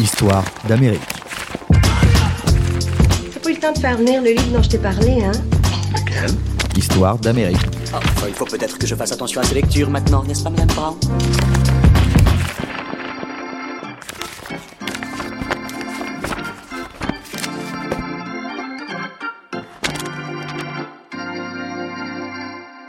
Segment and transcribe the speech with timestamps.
[0.00, 1.00] Histoire d'Amérique.
[3.32, 5.32] T'as pas eu le temps de faire venir le livre dont je t'ai parlé, hein?
[5.92, 6.30] Lequel?
[6.74, 7.58] Histoire d'Amérique.
[7.94, 10.68] Oh, il faut peut-être que je fasse attention à ces lectures maintenant, n'est-ce pas, Madame
[10.68, 10.96] Brown?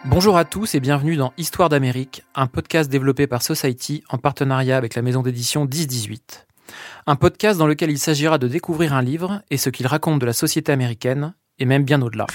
[0.06, 4.78] Bonjour à tous et bienvenue dans Histoire d'Amérique, un podcast développé par Society en partenariat
[4.78, 6.48] avec la maison d'édition 1018.
[7.08, 10.26] Un podcast dans lequel il s'agira de découvrir un livre et ce qu'il raconte de
[10.26, 12.28] la société américaine, et même bien au-delà.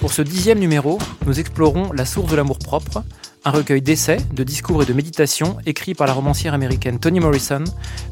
[0.00, 3.02] Pour ce dixième numéro, nous explorons La source de l'amour propre,
[3.46, 7.64] un recueil d'essais, de discours et de méditations écrit par la romancière américaine Toni Morrison,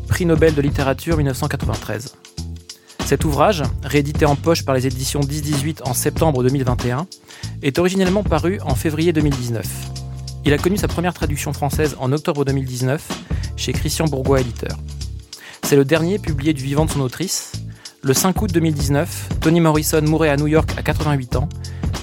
[0.09, 2.15] prix Nobel de littérature 1993.
[3.05, 7.07] Cet ouvrage, réédité en poche par les éditions 10-18 en septembre 2021,
[7.63, 10.02] est originellement paru en février 2019.
[10.45, 13.09] Il a connu sa première traduction française en octobre 2019
[13.57, 14.77] chez Christian Bourgois éditeur.
[15.63, 17.53] C'est le dernier publié du vivant de son autrice.
[18.03, 21.49] Le 5 août 2019, Toni Morrison mourait à New York à 88 ans,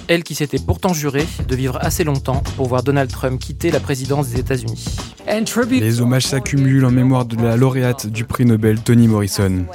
[0.08, 3.80] elle qui s'était pourtant jurée de vivre assez longtemps pour voir Donald Trump quitter la
[3.80, 4.84] présidence des États-Unis.
[5.70, 9.66] Les hommages s'accumulent en mémoire de la lauréate du prix Nobel Toni Morrison.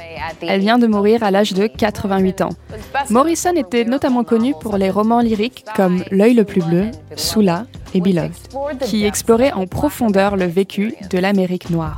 [0.42, 2.50] Elle vient de mourir à l'âge de 88 ans.
[3.10, 8.02] Morrison était notamment connue pour les romans lyriques comme L'œil le plus bleu, Soula et
[8.02, 8.34] Beloved,
[8.82, 11.98] qui exploraient en profondeur le vécu de l'Amérique noire.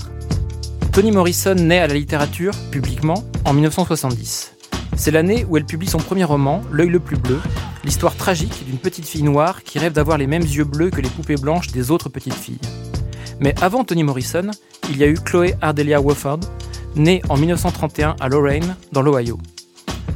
[0.92, 4.57] Toni Morrison naît à la littérature, publiquement, en 1970.
[4.98, 7.40] C'est l'année où elle publie son premier roman, L'œil le plus bleu,
[7.84, 11.10] l'histoire tragique d'une petite fille noire qui rêve d'avoir les mêmes yeux bleus que les
[11.10, 12.60] poupées blanches des autres petites filles.
[13.40, 14.50] Mais avant Toni Morrison,
[14.90, 16.40] il y a eu Chloé Ardelia Wofford,
[16.96, 19.38] née en 1931 à Lorraine, dans l'Ohio.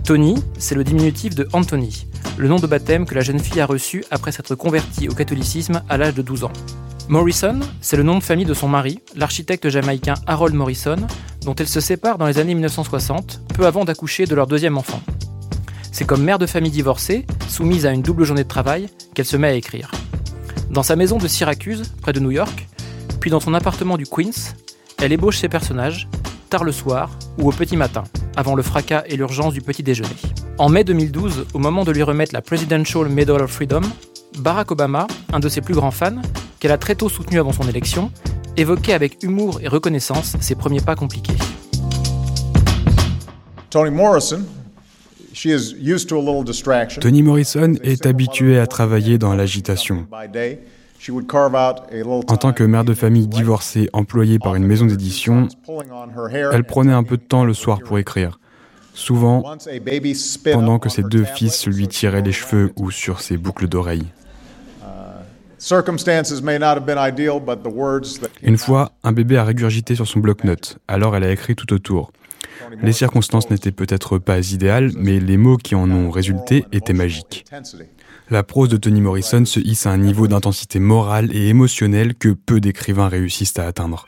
[0.03, 2.07] Tony, c'est le diminutif de Anthony,
[2.37, 5.83] le nom de baptême que la jeune fille a reçu après s'être convertie au catholicisme
[5.89, 6.53] à l'âge de 12 ans.
[7.07, 11.07] Morrison, c'est le nom de famille de son mari, l'architecte jamaïcain Harold Morrison,
[11.45, 15.01] dont elle se sépare dans les années 1960, peu avant d'accoucher de leur deuxième enfant.
[15.91, 19.37] C'est comme mère de famille divorcée, soumise à une double journée de travail, qu'elle se
[19.37, 19.91] met à écrire.
[20.69, 22.67] Dans sa maison de Syracuse, près de New York,
[23.19, 24.55] puis dans son appartement du Queens,
[24.99, 26.07] elle ébauche ses personnages,
[26.49, 28.03] tard le soir ou au petit matin,
[28.35, 30.09] avant le fracas et l'urgence du petit déjeuner.
[30.57, 33.81] En mai 2012, au moment de lui remettre la Presidential Medal of Freedom,
[34.37, 36.21] Barack Obama, un de ses plus grands fans,
[36.59, 38.11] qu'elle a très tôt soutenu avant son élection,
[38.57, 41.35] évoquait avec humour et reconnaissance ses premiers pas compliqués.
[43.69, 44.43] Toni Morrison.
[46.99, 50.05] Toni Morrison est habituée à travailler dans l'agitation.
[52.27, 55.47] En tant que mère de famille divorcée employée par une maison d'édition,
[56.51, 58.39] elle prenait un peu de temps le soir pour écrire.
[58.93, 59.55] Souvent,
[60.51, 64.07] pendant que ses deux fils lui tiraient les cheveux ou sur ses boucles d'oreilles.
[68.41, 72.11] Une fois, un bébé a régurgité sur son bloc-notes, alors elle a écrit tout autour.
[72.81, 77.45] Les circonstances n'étaient peut-être pas idéales, mais les mots qui en ont résulté étaient magiques.
[78.31, 82.29] La prose de Toni Morrison se hisse à un niveau d'intensité morale et émotionnelle que
[82.29, 84.07] peu d'écrivains réussissent à atteindre.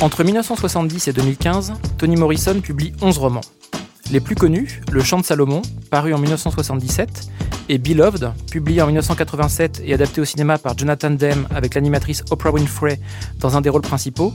[0.00, 3.42] Entre 1970 et 2015, Toni Morrison publie 11 romans.
[4.10, 7.28] Les plus connus, Le Chant de Salomon, paru en 1977,
[7.68, 12.50] et Beloved, publié en 1987 et adapté au cinéma par Jonathan Demme avec l'animatrice Oprah
[12.50, 13.00] Winfrey
[13.38, 14.32] dans un des rôles principaux,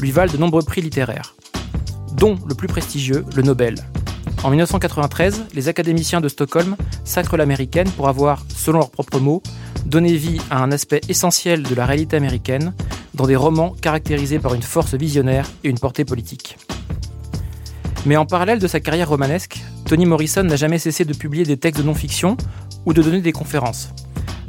[0.00, 1.34] lui valent de nombreux prix littéraires,
[2.14, 3.76] dont le plus prestigieux, le Nobel.
[4.42, 9.42] En 1993, les académiciens de Stockholm sacrent l'américaine pour avoir, selon leurs propres mots,
[9.84, 12.72] donné vie à un aspect essentiel de la réalité américaine
[13.14, 16.56] dans des romans caractérisés par une force visionnaire et une portée politique.
[18.06, 21.58] Mais en parallèle de sa carrière romanesque, Toni Morrison n'a jamais cessé de publier des
[21.58, 22.36] textes de non-fiction
[22.86, 23.90] ou de donner des conférences,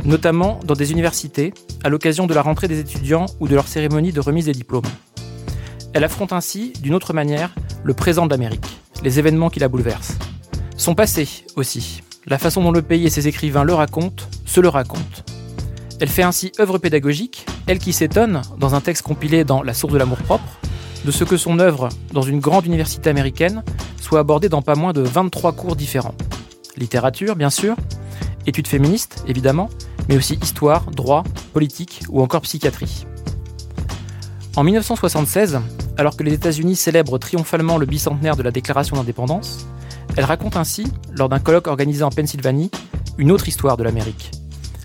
[0.06, 1.54] notamment dans des universités,
[1.84, 4.86] à l'occasion de la rentrée des étudiants ou de leur cérémonie de remise des diplômes.
[5.94, 7.54] Elle affronte ainsi, d'une autre manière,
[7.84, 10.18] le présent de l'Amérique, les événements qui la bouleversent.
[10.78, 11.28] Son passé
[11.58, 15.24] aussi, la façon dont le pays et ses écrivains le racontent, se le racontent.
[16.00, 19.94] Elle fait ainsi œuvre pédagogique, elle qui s'étonne, dans un texte compilé dans La source
[19.94, 20.60] de l'amour propre,
[21.06, 23.64] de ce que son œuvre, dans une grande université américaine,
[24.00, 26.16] soit abordée dans pas moins de 23 cours différents.
[26.78, 27.76] Littérature, bien sûr,
[28.46, 29.70] études féministes, évidemment,
[30.10, 33.06] mais aussi histoire, droit, politique ou encore psychiatrie.
[34.56, 35.60] En 1976,
[35.98, 39.66] alors que les États-Unis célèbrent triomphalement le bicentenaire de la déclaration d'indépendance,
[40.18, 42.70] elle raconte ainsi, lors d'un colloque organisé en Pennsylvanie,
[43.18, 44.32] une autre histoire de l'Amérique.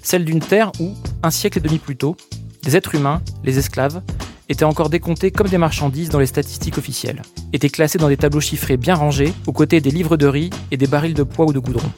[0.03, 2.17] Celle d'une terre où, un siècle et demi plus tôt,
[2.63, 4.03] des êtres humains, les esclaves,
[4.49, 7.23] étaient encore décomptés comme des marchandises dans les statistiques officielles,
[7.53, 10.77] étaient classés dans des tableaux chiffrés bien rangés, aux côtés des livres de riz et
[10.77, 11.91] des barils de poids ou de goudron.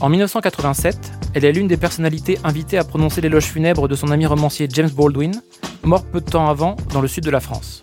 [0.00, 0.96] En 1987,
[1.34, 4.90] elle est l'une des personnalités invitées à prononcer l'éloge funèbre de son ami romancier James
[4.90, 5.42] Baldwin,
[5.84, 7.82] mort peu de temps avant dans le sud de la France.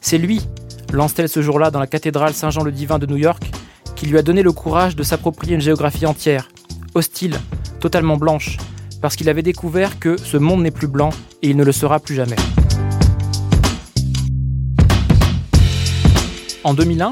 [0.00, 0.40] C'est lui,
[0.92, 3.50] lance-t-elle ce jour-là dans la cathédrale Saint-Jean-le-Divin de New York,
[3.96, 6.48] qui lui a donné le courage de s'approprier une géographie entière,
[6.94, 7.36] hostile,
[7.80, 8.56] totalement blanche,
[9.02, 11.10] parce qu'il avait découvert que ce monde n'est plus blanc
[11.42, 12.36] et il ne le sera plus jamais.
[16.64, 17.10] En 2001,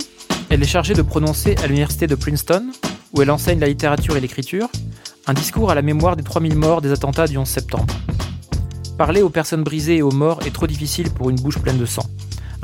[0.51, 2.71] elle est chargée de prononcer à l'université de Princeton,
[3.13, 4.69] où elle enseigne la littérature et l'écriture,
[5.27, 7.95] un discours à la mémoire des 3000 morts des attentats du 11 septembre.
[8.99, 11.87] Parler aux personnes brisées et aux morts est trop difficile pour une bouche pleine de
[11.87, 12.05] sang.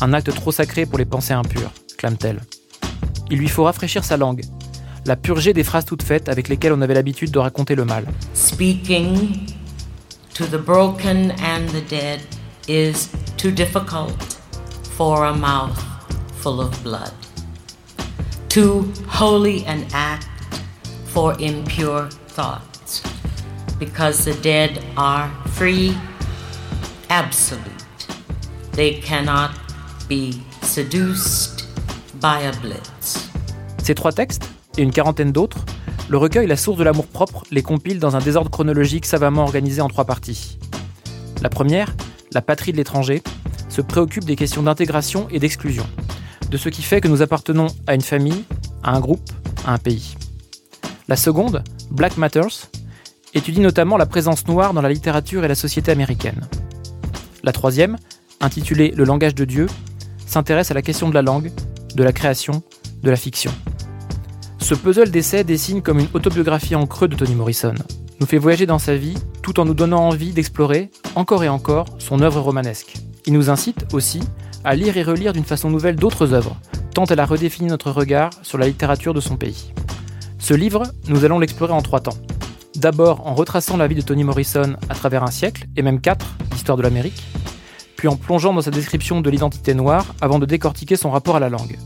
[0.00, 2.40] Un acte trop sacré pour les pensées impures, clame-t-elle.
[3.30, 4.42] Il lui faut rafraîchir sa langue,
[5.06, 8.06] la purger des phrases toutes faites avec lesquelles on avait l'habitude de raconter le mal.
[16.42, 17.12] Full of blood.
[18.48, 20.26] Too holy an act
[21.06, 23.02] for impure thoughts,
[23.78, 25.94] because the dead are free,
[27.10, 27.62] absolute.
[28.72, 29.50] They cannot
[30.08, 31.68] be seduced
[32.20, 32.52] by a.
[33.82, 34.42] Ces trois textes,
[34.76, 35.64] et une quarantaine d'autres,
[36.08, 39.88] le recueil La source de l'amour-propre les compile dans un désordre chronologique savamment organisé en
[39.88, 40.58] trois parties.
[41.40, 41.94] La première,
[42.34, 43.22] La patrie de l'étranger,
[43.68, 45.86] se préoccupe des questions d'intégration et d'exclusion,
[46.52, 48.44] de ce qui fait que nous appartenons à une famille,
[48.82, 49.28] à un groupe,
[49.66, 50.14] à un pays.
[51.08, 52.68] La seconde, Black Matters,
[53.32, 56.42] étudie notamment la présence noire dans la littérature et la société américaine.
[57.42, 57.96] La troisième,
[58.40, 59.66] intitulée Le langage de Dieu,
[60.26, 61.50] s'intéresse à la question de la langue,
[61.96, 62.62] de la création,
[63.02, 63.52] de la fiction.
[64.58, 67.74] Ce puzzle d'essais dessine comme une autobiographie en creux de Toni Morrison,
[68.20, 71.86] nous fait voyager dans sa vie tout en nous donnant envie d'explorer, encore et encore,
[71.98, 72.94] son œuvre romanesque.
[73.24, 74.20] Il nous incite aussi
[74.64, 76.56] à lire et relire d'une façon nouvelle d'autres œuvres,
[76.94, 79.72] tant elle a redéfini notre regard sur la littérature de son pays.
[80.38, 82.16] Ce livre, nous allons l'explorer en trois temps.
[82.76, 86.36] D'abord en retraçant la vie de Toni Morrison à travers un siècle, et même quatre,
[86.52, 87.22] l'histoire de l'Amérique,
[87.96, 91.40] puis en plongeant dans sa description de l'identité noire avant de décortiquer son rapport à
[91.40, 91.78] la langue.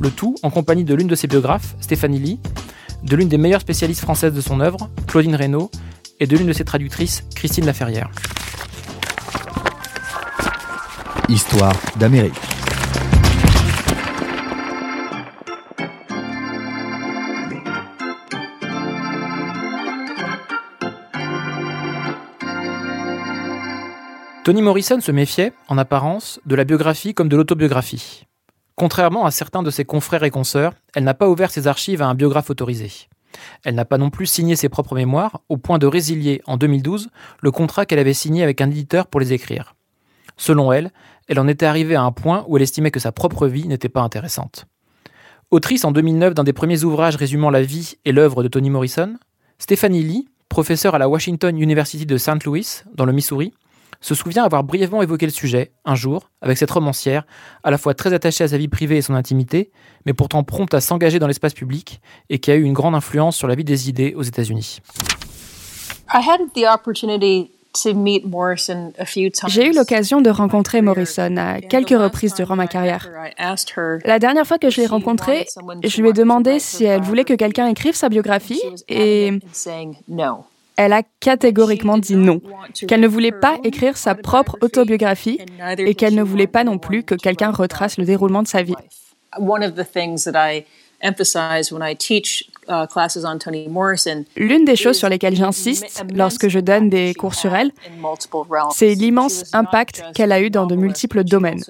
[0.00, 2.40] Le tout en compagnie de l'une de ses biographes, Stéphanie Lee,
[3.04, 5.70] de l'une des meilleures spécialistes françaises de son œuvre, Claudine Reynaud,
[6.20, 8.10] et de l'une de ses traductrices, Christine Laferrière.
[11.30, 12.34] Histoire d'Amérique.
[24.44, 28.26] Toni Morrison se méfiait, en apparence, de la biographie comme de l'autobiographie.
[28.76, 32.06] Contrairement à certains de ses confrères et consoeurs, elle n'a pas ouvert ses archives à
[32.06, 33.08] un biographe autorisé.
[33.64, 37.08] Elle n'a pas non plus signé ses propres mémoires, au point de résilier, en 2012,
[37.40, 39.74] le contrat qu'elle avait signé avec un éditeur pour les écrire.
[40.36, 40.90] Selon elle,
[41.28, 43.88] elle en était arrivée à un point où elle estimait que sa propre vie n'était
[43.88, 44.66] pas intéressante.
[45.50, 49.14] Autrice en 2009 d'un des premiers ouvrages résumant la vie et l'œuvre de Toni Morrison,
[49.58, 52.44] Stephanie Lee, professeure à la Washington University de St.
[52.44, 53.52] Louis, dans le Missouri,
[54.00, 57.24] se souvient avoir brièvement évoqué le sujet, un jour, avec cette romancière,
[57.62, 59.70] à la fois très attachée à sa vie privée et son intimité,
[60.04, 63.36] mais pourtant prompte à s'engager dans l'espace public et qui a eu une grande influence
[63.36, 64.80] sur la vie des idées aux États-Unis.
[69.48, 73.08] J'ai eu l'occasion de rencontrer Morrison à quelques reprises durant ma carrière.
[74.04, 75.46] La dernière fois que je l'ai rencontrée,
[75.82, 79.32] je lui ai demandé si elle voulait que quelqu'un écrive sa biographie et
[80.76, 82.40] elle a catégoriquement dit non,
[82.88, 85.38] qu'elle ne voulait pas écrire sa propre autobiographie
[85.78, 88.74] et qu'elle ne voulait pas non plus que quelqu'un retrace le déroulement de sa vie.
[94.36, 97.70] L'une des choses sur lesquelles j'insiste lorsque je donne des cours sur elle,
[98.74, 101.62] c'est l'immense impact qu'elle a eu dans de multiples domaines.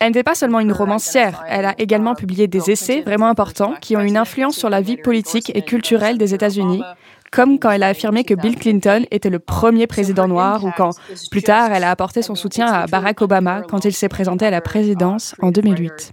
[0.00, 3.96] Elle n'était pas seulement une romancière, elle a également publié des essais vraiment importants qui
[3.96, 6.82] ont une influence sur la vie politique et culturelle des États-Unis,
[7.30, 10.90] comme quand elle a affirmé que Bill Clinton était le premier président noir ou quand,
[11.30, 14.50] plus tard, elle a apporté son soutien à Barack Obama quand il s'est présenté à
[14.50, 16.12] la présidence en 2008.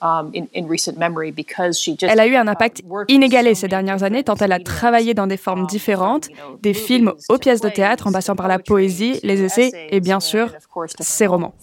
[0.00, 0.30] Um,
[2.02, 5.36] elle a eu un impact inégalé ces dernières années tant elle a travaillé dans des
[5.36, 6.28] formes différentes,
[6.62, 10.20] des films aux pièces de théâtre en passant par la poésie, les essais et bien
[10.20, 10.52] sûr
[11.00, 11.54] ses romans.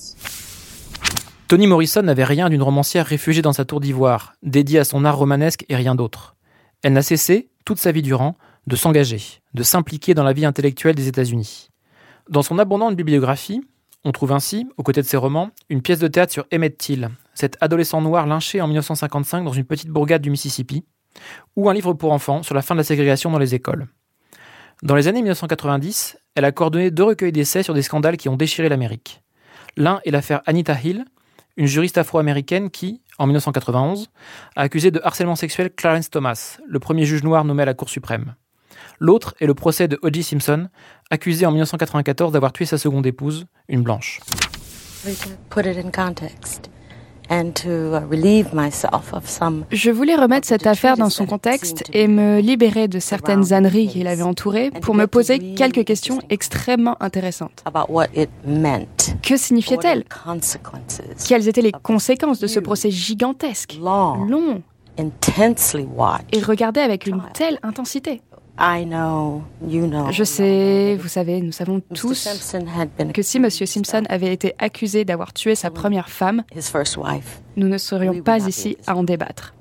[1.47, 5.17] Toni Morrison n'avait rien d'une romancière réfugiée dans sa tour d'ivoire, dédiée à son art
[5.17, 6.35] romanesque et rien d'autre.
[6.83, 8.35] Elle n'a cessé, toute sa vie durant,
[8.67, 11.69] de s'engager, de s'impliquer dans la vie intellectuelle des États-Unis.
[12.29, 13.61] Dans son abondante bibliographie,
[14.03, 17.09] on trouve ainsi, aux côtés de ses romans, une pièce de théâtre sur Emmett Till,
[17.33, 20.85] cet adolescent noir lynché en 1955 dans une petite bourgade du Mississippi,
[21.55, 23.87] ou un livre pour enfants sur la fin de la ségrégation dans les écoles.
[24.83, 28.35] Dans les années 1990, elle a coordonné deux recueils d'essais sur des scandales qui ont
[28.35, 29.21] déchiré l'Amérique.
[29.77, 31.05] L'un est l'affaire Anita Hill,
[31.57, 34.09] une juriste afro-américaine qui, en 1991,
[34.55, 37.89] a accusé de harcèlement sexuel Clarence Thomas, le premier juge noir nommé à la Cour
[37.89, 38.35] suprême.
[38.99, 40.23] L'autre est le procès de O.J.
[40.23, 40.69] Simpson,
[41.09, 44.19] accusé en 1994 d'avoir tué sa seconde épouse, une blanche.
[49.71, 54.03] Je voulais remettre cette affaire dans son contexte et me libérer de certaines âneries qui
[54.03, 57.63] l'avaient entourée pour me poser quelques questions extrêmement intéressantes.
[59.21, 60.03] Que signifiait-elle?
[61.27, 64.61] Quelles étaient les conséquences de ce procès gigantesque, long?
[64.97, 68.21] et regardé avec une telle intensité
[70.11, 72.27] je sais, vous savez, nous savons tous
[73.13, 73.49] que si M.
[73.49, 76.43] Simpson avait été accusé d'avoir tué sa première femme,
[77.57, 79.53] nous ne serions pas ici à en débattre.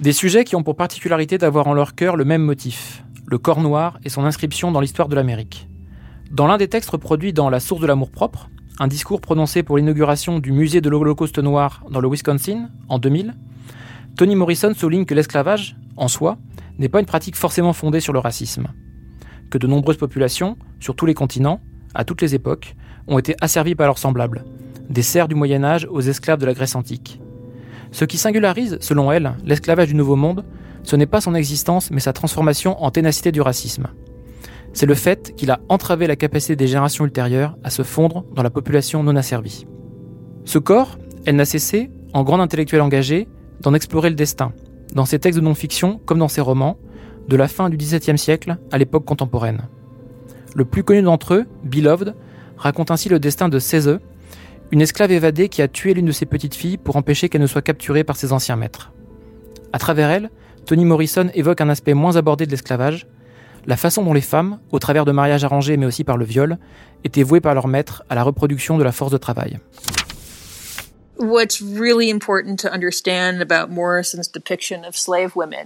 [0.00, 3.60] Des sujets qui ont pour particularité d'avoir en leur cœur le même motif, le corps
[3.60, 5.68] noir et son inscription dans l'histoire de l'Amérique.
[6.30, 9.76] Dans l'un des textes reproduits dans La source de l'amour propre, un discours prononcé pour
[9.76, 13.34] l'inauguration du musée de l'Holocauste noir dans le Wisconsin en 2000,
[14.16, 16.38] Tony Morrison souligne que l'esclavage, en soi,
[16.80, 18.68] n'est pas une pratique forcément fondée sur le racisme.
[19.50, 21.60] Que de nombreuses populations, sur tous les continents,
[21.94, 22.74] à toutes les époques,
[23.06, 24.44] ont été asservies par leurs semblables,
[24.88, 27.20] des serfs du Moyen Âge aux esclaves de la Grèce antique.
[27.92, 30.44] Ce qui singularise, selon elle, l'esclavage du Nouveau Monde,
[30.82, 33.88] ce n'est pas son existence, mais sa transformation en ténacité du racisme.
[34.72, 38.42] C'est le fait qu'il a entravé la capacité des générations ultérieures à se fondre dans
[38.42, 39.66] la population non asservie.
[40.44, 43.28] Ce corps, elle n'a cessé, en grande intellectuelle engagée,
[43.60, 44.52] d'en explorer le destin,
[44.94, 46.78] dans ses textes de non-fiction comme dans ses romans,
[47.28, 49.68] de la fin du XVIIe siècle à l'époque contemporaine.
[50.54, 52.14] Le plus connu d'entre eux, Beloved,
[52.56, 54.00] raconte ainsi le destin de Cézeux,
[54.72, 57.46] une esclave évadée qui a tué l'une de ses petites filles pour empêcher qu'elle ne
[57.46, 58.92] soit capturée par ses anciens maîtres.
[59.72, 60.30] À travers elle,
[60.66, 63.06] Tony Morrison évoque un aspect moins abordé de l'esclavage,
[63.66, 66.58] la façon dont les femmes, au travers de mariages arrangés mais aussi par le viol,
[67.04, 69.58] étaient vouées par leurs maîtres à la reproduction de la force de travail.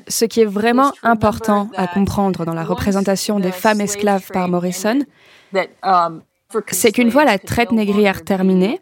[0.08, 5.00] Ce qui est vraiment important à comprendre dans la représentation des femmes esclaves par Morrison,
[5.82, 6.23] um,
[6.70, 8.80] c'est qu'une fois la traite négrière terminée,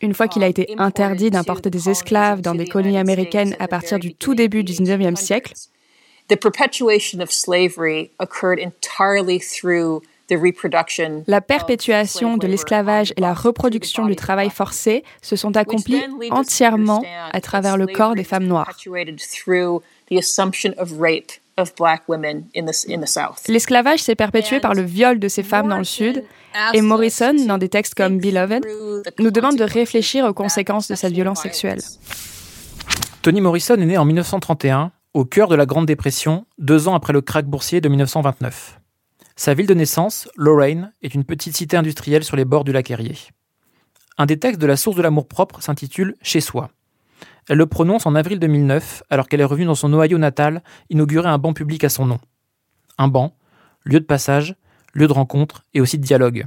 [0.00, 3.98] une fois qu'il a été interdit d'importer des esclaves dans des colonies américaines à partir
[3.98, 5.54] du tout début du 19e siècle,
[6.28, 10.02] the perpetuation of slavery occurred entirely through
[11.26, 17.40] la perpétuation de l'esclavage et la reproduction du travail forcé se sont accomplies entièrement à
[17.40, 18.70] travers le corps des femmes noires.
[23.48, 26.24] L'esclavage s'est perpétué par le viol de ces femmes dans le Sud,
[26.74, 28.66] et Morrison, dans des textes comme Beloved,
[29.18, 31.80] nous demande de réfléchir aux conséquences de cette violence sexuelle.
[33.22, 37.12] Tony Morrison est né en 1931, au cœur de la Grande Dépression, deux ans après
[37.12, 38.81] le krach boursier de 1929.
[39.36, 42.90] Sa ville de naissance, Lorraine, est une petite cité industrielle sur les bords du lac
[42.90, 43.30] Erie.
[44.18, 46.70] Un des textes de La source de l'amour propre s'intitule Chez soi.
[47.48, 51.28] Elle le prononce en avril 2009, alors qu'elle est revenue dans son Ohio natal inaugurer
[51.28, 52.20] un banc public à son nom.
[52.98, 53.34] Un banc,
[53.84, 54.54] lieu de passage,
[54.92, 56.46] lieu de rencontre et aussi de dialogue.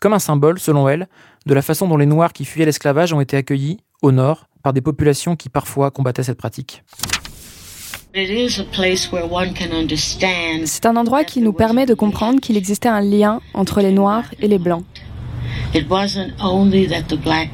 [0.00, 1.08] Comme un symbole, selon elle,
[1.46, 4.72] de la façon dont les Noirs qui fuyaient l'esclavage ont été accueillis, au nord, par
[4.72, 6.84] des populations qui parfois combattaient cette pratique.
[10.66, 14.26] C'est un endroit qui nous permet de comprendre qu'il existait un lien entre les Noirs
[14.40, 14.84] et les Blancs.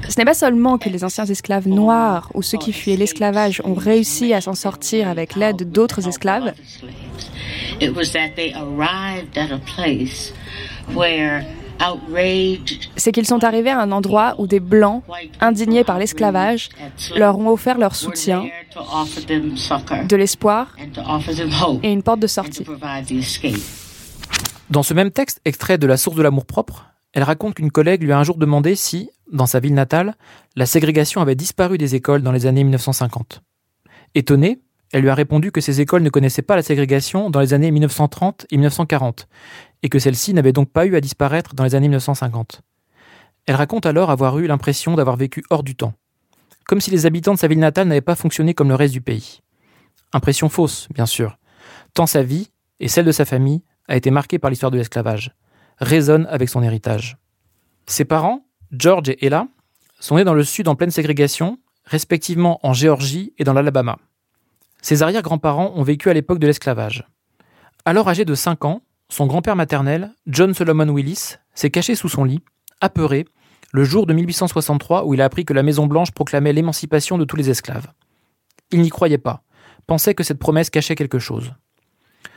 [0.09, 3.75] Ce n'est pas seulement que les anciens esclaves noirs ou ceux qui fuyaient l'esclavage ont
[3.75, 6.53] réussi à s'en sortir avec l'aide d'autres esclaves
[12.97, 15.03] c'est qu'ils sont arrivés à un endroit où des Blancs,
[15.41, 16.69] indignés par l'esclavage,
[17.17, 18.45] leur ont offert leur soutien,
[20.09, 20.77] de l'espoir
[21.83, 22.65] et une porte de sortie.
[24.71, 28.03] Dans ce même texte, extrait de La source de l'amour propre, elle raconte qu'une collègue
[28.03, 30.15] lui a un jour demandé si, dans sa ville natale,
[30.57, 33.43] la ségrégation avait disparu des écoles dans les années 1950.
[34.15, 34.61] Étonnée,
[34.93, 37.71] elle lui a répondu que ces écoles ne connaissaient pas la ségrégation dans les années
[37.71, 39.29] 1930 et 1940,
[39.83, 42.63] et que celle-ci n'avait donc pas eu à disparaître dans les années 1950.
[43.47, 45.95] Elle raconte alors avoir eu l'impression d'avoir vécu hors du temps,
[46.67, 49.01] comme si les habitants de sa ville natale n'avaient pas fonctionné comme le reste du
[49.01, 49.41] pays.
[50.13, 51.39] Impression fausse, bien sûr,
[51.95, 55.33] tant sa vie, et celle de sa famille, a été marquée par l'histoire de l'esclavage,
[55.79, 57.17] résonne avec son héritage.
[57.87, 59.49] Ses parents, George et Ella,
[59.99, 63.99] sont nés dans le sud en pleine ségrégation, respectivement en Géorgie et dans l'Alabama.
[64.83, 67.09] Ses arrière-grands-parents ont vécu à l'époque de l'esclavage.
[67.85, 72.25] Alors âgé de 5 ans, son grand-père maternel, John Solomon Willis, s'est caché sous son
[72.25, 72.43] lit,
[72.81, 73.27] apeuré,
[73.73, 77.37] le jour de 1863 où il a appris que la Maison-Blanche proclamait l'émancipation de tous
[77.37, 77.89] les esclaves.
[78.71, 79.43] Il n'y croyait pas,
[79.87, 81.53] pensait que cette promesse cachait quelque chose.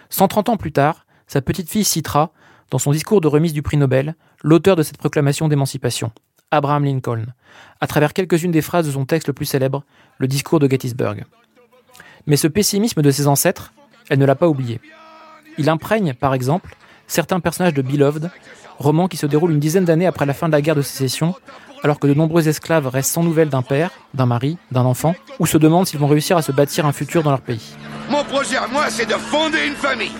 [0.10, 2.32] 130 ans plus tard, sa petite fille citera,
[2.70, 6.12] dans son discours de remise du prix Nobel, l'auteur de cette proclamation d'émancipation,
[6.52, 7.26] Abraham Lincoln,
[7.80, 9.84] à travers quelques-unes des phrases de son texte le plus célèbre,
[10.18, 11.26] le discours de Gettysburg.
[12.28, 13.74] Mais ce pessimisme de ses ancêtres,
[14.10, 14.80] elle ne l'a pas oublié.
[15.58, 16.76] Il imprègne, par exemple,
[17.08, 18.32] certains personnages de Beloved,
[18.80, 21.36] roman qui se déroule une dizaine d'années après la fin de la guerre de sécession,
[21.84, 25.46] alors que de nombreux esclaves restent sans nouvelles d'un père, d'un mari, d'un enfant, ou
[25.46, 27.76] se demandent s'ils vont réussir à se bâtir un futur dans leur pays.
[28.10, 30.12] Mon projet à moi, c'est de fonder une famille.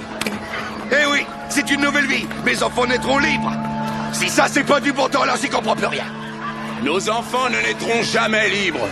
[0.92, 2.26] Eh oui, c'est une nouvelle vie.
[2.46, 3.54] Mes enfants naîtront libres.
[4.14, 6.06] Si ça, c'est pas du bon temps, alors j'y comprends plus rien.
[6.84, 8.88] Nos enfants ne naîtront jamais libres.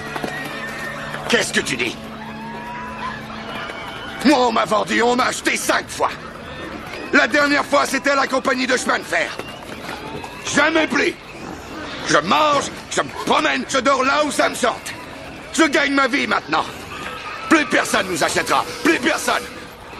[1.27, 1.95] Qu'est-ce que tu dis?
[4.25, 6.09] Moi, on m'a vendu, on m'a acheté cinq fois.
[7.13, 9.35] La dernière fois, c'était la compagnie de chemin de fer.
[10.55, 11.13] Jamais plus.
[12.07, 14.93] Je mange, je me promène, je dors là où ça me sente.
[15.53, 16.63] Je gagne ma vie maintenant.
[17.49, 18.63] Plus personne nous achètera.
[18.83, 19.43] Plus personne.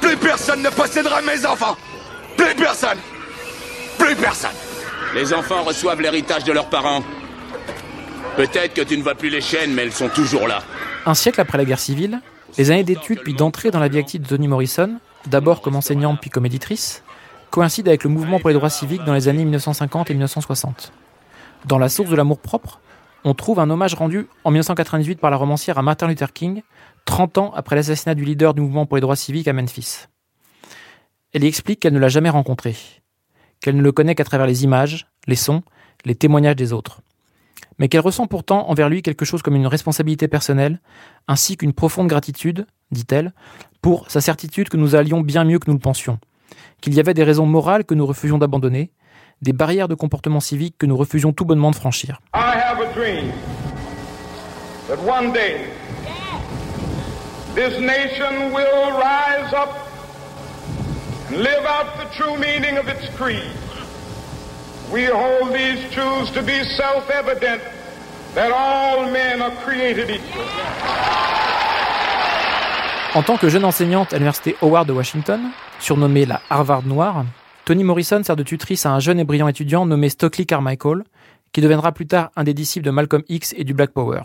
[0.01, 1.75] Plus personne ne possédera mes enfants.
[2.37, 2.97] Plus personne.
[3.97, 4.51] Plus personne.
[5.15, 7.03] Les enfants reçoivent l'héritage de leurs parents.
[8.37, 10.61] Peut-être que tu ne vois plus les chaînes, mais elles sont toujours là.
[11.05, 12.21] Un siècle après la guerre civile,
[12.57, 16.19] les années d'études puis d'entrée dans la vie active de Toni Morrison, d'abord comme enseignante
[16.21, 17.03] puis comme éditrice,
[17.49, 20.91] coïncident avec le mouvement pour les droits civiques dans les années 1950 et 1960.
[21.65, 22.79] Dans La source de l'amour propre,
[23.23, 26.61] on trouve un hommage rendu en 1998 par la romancière à Martin Luther King,
[27.05, 30.05] 30 ans après l'assassinat du leader du mouvement pour les droits civiques à Memphis.
[31.33, 32.75] Elle y explique qu'elle ne l'a jamais rencontré,
[33.61, 35.63] qu'elle ne le connaît qu'à travers les images, les sons,
[36.05, 37.01] les témoignages des autres,
[37.79, 40.79] mais qu'elle ressent pourtant envers lui quelque chose comme une responsabilité personnelle,
[41.27, 43.33] ainsi qu'une profonde gratitude, dit-elle,
[43.81, 46.19] pour sa certitude que nous allions bien mieux que nous le pensions,
[46.81, 48.91] qu'il y avait des raisons morales que nous refusions d'abandonner,
[49.41, 52.19] des barrières de comportement civique que nous refusions tout bonnement de franchir.
[52.35, 53.31] I have a dream
[54.89, 55.61] that one day
[57.55, 59.69] this nation will rise up
[61.29, 63.68] and live out the true meaning of its creed.
[64.91, 67.61] We hold these truths to be self-evident
[68.33, 70.45] that all men are created equal.
[73.13, 75.41] En tant que jeune enseignante à l'université Howard de Washington,
[75.79, 77.23] surnommée la Harvard Noire,
[77.65, 81.03] Toni Morrison sert de tutrice à un jeune et brillant étudiant nommé Stockley Carmichael,
[81.51, 84.21] qui deviendra plus tard un des disciples de Malcolm X et du Black Power.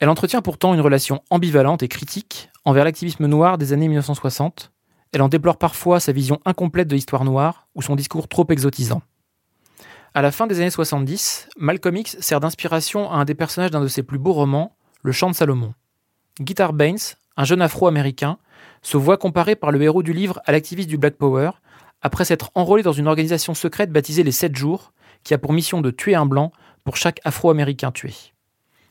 [0.00, 4.72] Elle entretient pourtant une relation ambivalente et critique envers l'activisme noir des années 1960.
[5.12, 9.02] Elle en déplore parfois sa vision incomplète de l'histoire noire ou son discours trop exotisant.
[10.14, 13.82] À la fin des années 70, Malcolm X sert d'inspiration à un des personnages d'un
[13.82, 15.74] de ses plus beaux romans, Le Chant de Salomon.
[16.40, 16.96] Guitar Baines,
[17.36, 18.38] un jeune afro-américain,
[18.82, 21.50] se voit comparé par le héros du livre à l'activiste du Black Power
[22.00, 24.92] après s'être enrôlé dans une organisation secrète baptisée les 7 jours,
[25.24, 26.52] qui a pour mission de tuer un blanc
[26.84, 28.14] pour chaque Afro-Américain tué.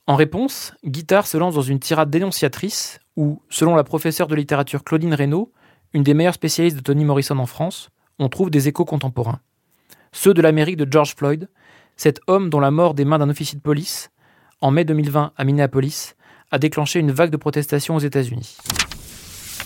[0.05, 4.83] En réponse, Guittard se lance dans une tirade dénonciatrice où, selon la professeure de littérature
[4.83, 5.51] Claudine Reynaud,
[5.93, 9.39] une des meilleures spécialistes de Toni Morrison en France, on trouve des échos contemporains.
[10.11, 11.49] Ceux de l'Amérique de George Floyd,
[11.95, 14.11] cet homme dont la mort des mains d'un officier de police,
[14.61, 16.15] en mai 2020 à Minneapolis,
[16.51, 18.57] a déclenché une vague de protestations aux États-Unis.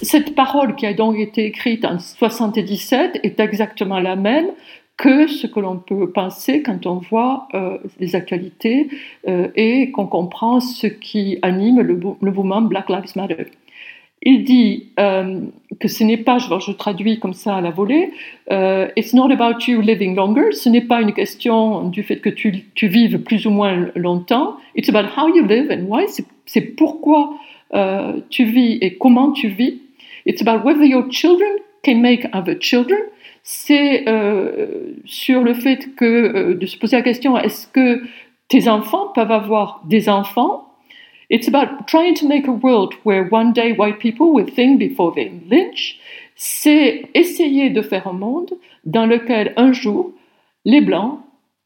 [0.01, 4.47] Cette parole qui a donc été écrite en 77 est exactement la même
[4.97, 8.87] que ce que l'on peut penser quand on voit euh, les actualités
[9.27, 13.47] euh, et qu'on comprend ce qui anime le, mouvement Black Lives Matter.
[14.23, 15.41] Il dit euh,
[15.79, 18.11] que ce n'est pas, je, je, traduis comme ça à la volée,
[18.51, 22.29] euh, It's not about you living longer, ce n'est pas une question du fait que
[22.29, 26.05] tu, tu vives plus ou moins longtemps, it's about how you live and why,
[26.45, 27.33] c'est pourquoi
[27.73, 29.81] euh, tu vis et comment tu vis.
[30.25, 31.49] It's about whether your children
[31.83, 32.99] can make other children.
[33.43, 38.03] C'est euh, sur le fait que euh, de se poser la question est-ce que
[38.49, 40.67] tes enfants peuvent avoir des enfants?
[41.31, 45.13] It's about trying to make a world where one day white people will think before
[45.15, 45.97] they lynch.
[46.35, 48.51] C'est essayer de faire un monde
[48.83, 50.11] dans lequel un jour
[50.65, 51.19] les blancs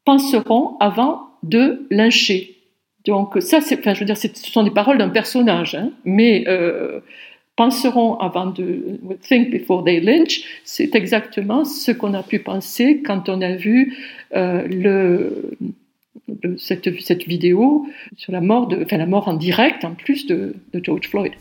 [0.06, 2.56] penseront avant de lyncher.
[3.06, 6.43] Donc ça, c'est, enfin, je veux dire, ce sont des paroles d'un personnage, hein, mais
[6.47, 6.99] euh,
[7.56, 13.30] penseront avant de think before they lynch, c'est exactement ce qu'on a pu penser quand
[13.30, 13.97] on a vu
[14.36, 15.58] euh, le
[16.58, 20.56] cette, cette, vidéo sur la mort, de, enfin, la mort en direct en plus de,
[20.73, 21.34] de George Floyd.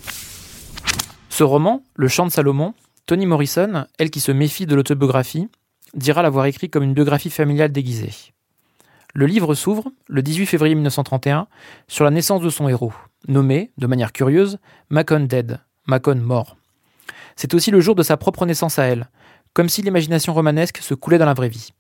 [1.28, 2.74] Ce roman, Le Chant de Salomon,
[3.06, 5.48] Toni Morrison, elle qui se méfie de l'autobiographie,
[5.94, 8.32] dira l'avoir écrit comme une biographie familiale déguisée.
[9.14, 11.46] Le livre s'ouvre, le 18 février 1931,
[11.86, 12.92] sur la naissance de son héros,
[13.28, 14.58] nommé, de manière curieuse,
[14.90, 16.56] Macon Dead, Macon mort.
[17.36, 19.08] C'est aussi le jour de sa propre naissance à elle,
[19.52, 21.70] comme si l'imagination romanesque se coulait dans la vraie vie.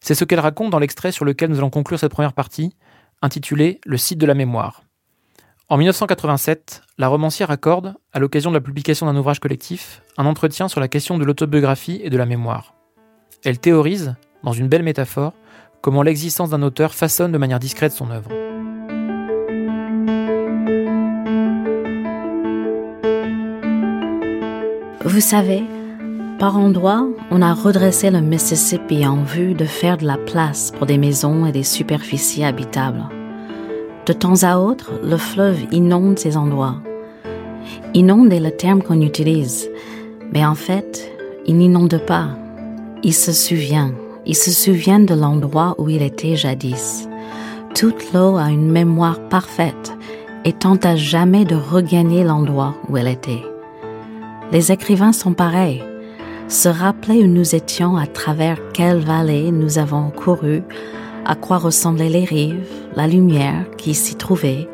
[0.00, 2.74] C'est ce qu'elle raconte dans l'extrait sur lequel nous allons conclure cette première partie,
[3.22, 4.82] intitulé Le site de la mémoire.
[5.68, 10.68] En 1987, la romancière accorde, à l'occasion de la publication d'un ouvrage collectif, un entretien
[10.68, 12.74] sur la question de l'autobiographie et de la mémoire.
[13.44, 15.34] Elle théorise, dans une belle métaphore,
[15.82, 18.30] comment l'existence d'un auteur façonne de manière discrète son œuvre.
[25.04, 25.64] Vous savez,
[26.38, 30.86] par endroits, on a redressé le Mississippi en vue de faire de la place pour
[30.86, 33.08] des maisons et des superficies habitables.
[34.06, 36.76] De temps à autre, le fleuve inonde ces endroits.
[37.92, 39.68] Inonde est le terme qu'on utilise,
[40.32, 41.10] mais en fait,
[41.46, 42.28] il n'inonde pas.
[43.02, 43.92] Il se souvient.
[44.24, 47.08] Il se souvient de l'endroit où il était jadis.
[47.74, 49.96] Toute l'eau a une mémoire parfaite
[50.44, 53.42] et tente à jamais de regagner l'endroit où elle était.
[54.52, 55.82] Les écrivains sont pareils.
[56.48, 60.62] Se rappeler où nous étions, à travers quelle vallée nous avons couru,
[61.26, 64.66] à quoi ressemblaient les rives, la lumière qui s'y trouvait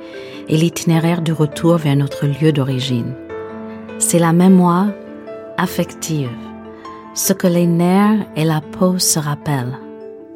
[0.48, 3.12] et l'itinéraire du retour vers notre lieu d'origine.
[3.98, 4.86] C'est la mémoire
[5.58, 6.30] affective,
[7.12, 9.78] ce que les nerfs et la peau se rappellent,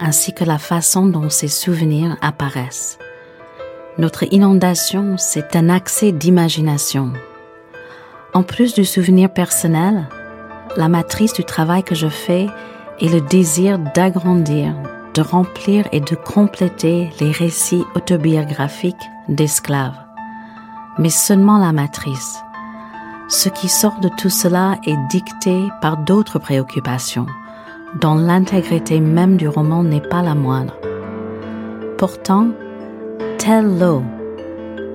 [0.01, 2.98] ainsi que la façon dont ces souvenirs apparaissent.
[3.96, 7.12] Notre inondation, c'est un accès d'imagination.
[8.35, 10.09] En plus du souvenir personnel,
[10.76, 12.46] la matrice du travail que je fais
[13.00, 14.74] est le désir d'agrandir,
[15.14, 18.96] de remplir et de compléter les récits autobiographiques
[19.28, 19.98] d'esclaves.
[20.98, 22.38] Mais seulement la matrice.
[23.28, 27.26] Ce qui sort de tout cela est dicté par d'autres préoccupations,
[28.00, 30.74] dont l'intégrité même du roman n'est pas la moindre.
[31.98, 32.48] Pourtant,
[33.38, 34.02] tel l'eau,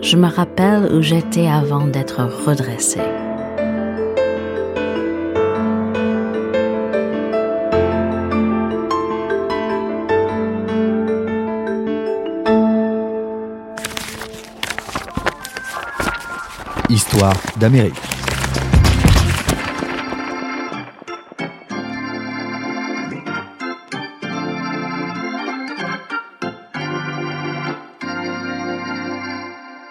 [0.01, 3.22] je me rappelle où j'étais avant d'être redressée.
[17.57, 17.93] D'Amérique.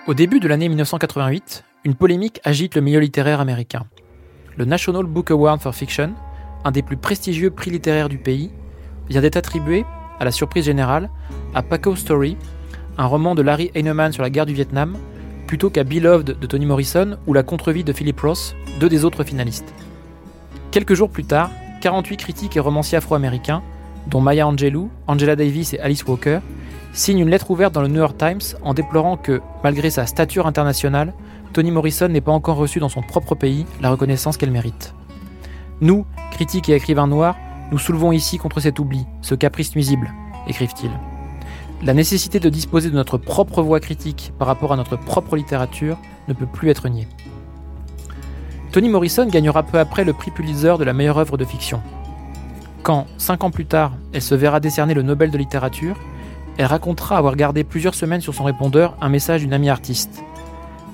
[0.06, 3.87] Au début de l'année 1988, une polémique agite le milieu littéraire américain.
[4.56, 6.14] Le National Book Award for Fiction,
[6.64, 8.50] un des plus prestigieux prix littéraires du pays,
[9.08, 9.85] vient d'être attribué,
[10.18, 11.08] à la surprise générale,
[11.54, 12.37] à Paco Story,
[12.98, 14.96] un roman de Larry Heinemann sur la guerre du Vietnam,
[15.53, 19.23] plutôt qu'à Beloved de Toni Morrison ou La contre-vie de Philip Ross, deux des autres
[19.23, 19.75] finalistes.
[20.71, 21.51] Quelques jours plus tard,
[21.83, 23.62] 48 critiques et romanciers afro-américains,
[24.07, 26.38] dont Maya Angelou, Angela Davis et Alice Walker,
[26.95, 30.47] signent une lettre ouverte dans le New York Times en déplorant que, malgré sa stature
[30.47, 31.12] internationale,
[31.53, 34.95] Toni Morrison n'ait pas encore reçu dans son propre pays la reconnaissance qu'elle mérite.
[35.83, 37.37] Nous, critiques et écrivains noirs,
[37.71, 40.15] nous soulevons ici contre cet oubli, ce caprice nuisible,
[40.49, 41.12] écrivent-ils.
[41.85, 45.99] La nécessité de disposer de notre propre voix critique par rapport à notre propre littérature
[46.29, 47.09] ne peut plus être niée.
[48.71, 51.83] Toni Morrison gagnera peu après le prix Pulitzer de la meilleure œuvre de fiction.
[52.85, 55.97] Quand, cinq ans plus tard, elle se verra décerner le Nobel de littérature,
[56.57, 60.23] elle racontera avoir gardé plusieurs semaines sur son répondeur un message d'une amie artiste.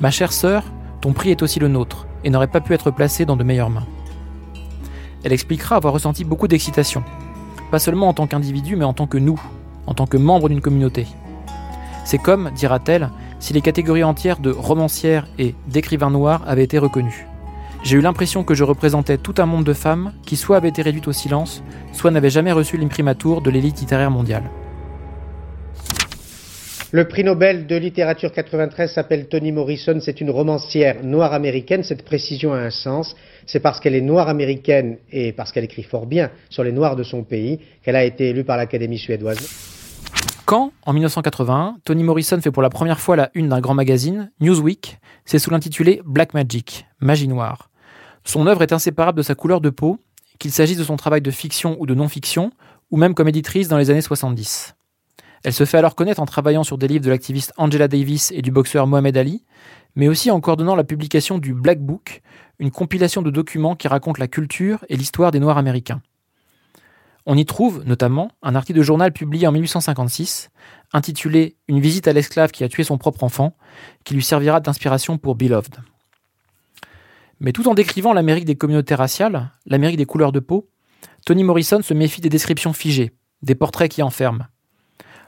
[0.01, 0.62] Ma chère sœur,
[1.03, 3.68] ton prix est aussi le nôtre et n'aurait pas pu être placé dans de meilleures
[3.68, 3.87] mains.
[5.22, 7.05] Elle expliquera avoir ressenti beaucoup d'excitation,
[7.70, 9.38] pas seulement en tant qu'individu, mais en tant que nous,
[9.88, 11.07] en tant que membre d'une communauté.
[12.05, 17.27] C'est comme, dira-t-elle, si les catégories entières de romancières et d'écrivains noirs avaient été reconnues.
[17.85, 20.83] J'ai eu l'impression que je représentais tout un monde de femmes qui soit avaient été
[20.83, 24.44] réduites au silence, soit n'avaient jamais reçu l'imprimatur de l'élite littéraire mondiale.
[26.90, 32.03] Le prix Nobel de littérature 93 s'appelle Toni Morrison, c'est une romancière noire américaine, cette
[32.03, 33.14] précision a un sens,
[33.46, 36.96] c'est parce qu'elle est noire américaine et parce qu'elle écrit fort bien sur les noirs
[36.96, 39.77] de son pays qu'elle a été élue par l'Académie suédoise.
[40.48, 44.30] Quand, en 1981, Toni Morrison fait pour la première fois la une d'un grand magazine,
[44.40, 47.68] Newsweek, c'est sous l'intitulé Black Magic, Magie Noire.
[48.24, 49.98] Son œuvre est inséparable de sa couleur de peau,
[50.38, 52.50] qu'il s'agisse de son travail de fiction ou de non-fiction,
[52.90, 54.74] ou même comme éditrice dans les années 70.
[55.44, 58.42] Elle se fait alors connaître en travaillant sur des livres de l'activiste Angela Davis et
[58.42, 59.44] du boxeur Mohamed Ali,
[59.96, 62.22] mais aussi en coordonnant la publication du Black Book,
[62.58, 66.00] une compilation de documents qui racontent la culture et l'histoire des Noirs américains.
[67.30, 70.48] On y trouve notamment un article de journal publié en 1856,
[70.94, 73.54] intitulé Une visite à l'esclave qui a tué son propre enfant,
[74.02, 75.76] qui lui servira d'inspiration pour Beloved.
[77.38, 80.70] Mais tout en décrivant l'Amérique des communautés raciales, l'Amérique des couleurs de peau,
[81.26, 83.12] Toni Morrison se méfie des descriptions figées,
[83.42, 84.46] des portraits qui enferment.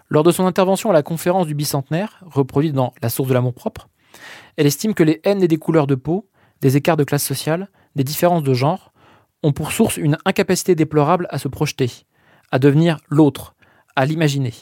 [0.08, 3.52] Lors de son intervention à la conférence du bicentenaire, reproduite dans La source de l'amour
[3.52, 3.90] propre,
[4.56, 6.30] elle estime que les haines et des couleurs de peau,
[6.62, 8.89] des écarts de classe sociale, des différences de genre,
[9.42, 11.90] ont pour source une incapacité déplorable à se projeter,
[12.50, 13.54] à devenir l'autre,
[13.96, 14.52] à l'imaginer.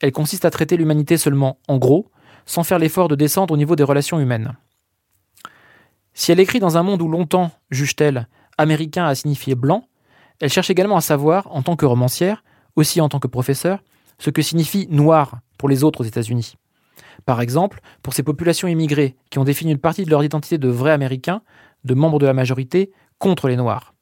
[0.00, 2.10] Elle consiste à traiter l'humanité seulement en gros,
[2.46, 4.54] sans faire l'effort de descendre au niveau des relations humaines.
[6.12, 9.88] Si elle écrit dans un monde où longtemps, juge-t-elle, américain a signifié blanc,
[10.40, 12.44] elle cherche également à savoir, en tant que romancière,
[12.76, 13.82] aussi en tant que professeur,
[14.18, 16.56] ce que signifie noir pour les autres aux États-Unis.
[17.24, 20.68] Par exemple, pour ces populations immigrées qui ont défini une partie de leur identité de
[20.68, 21.42] vrais Américains,
[21.84, 23.93] de membres de la majorité, contre les Noirs.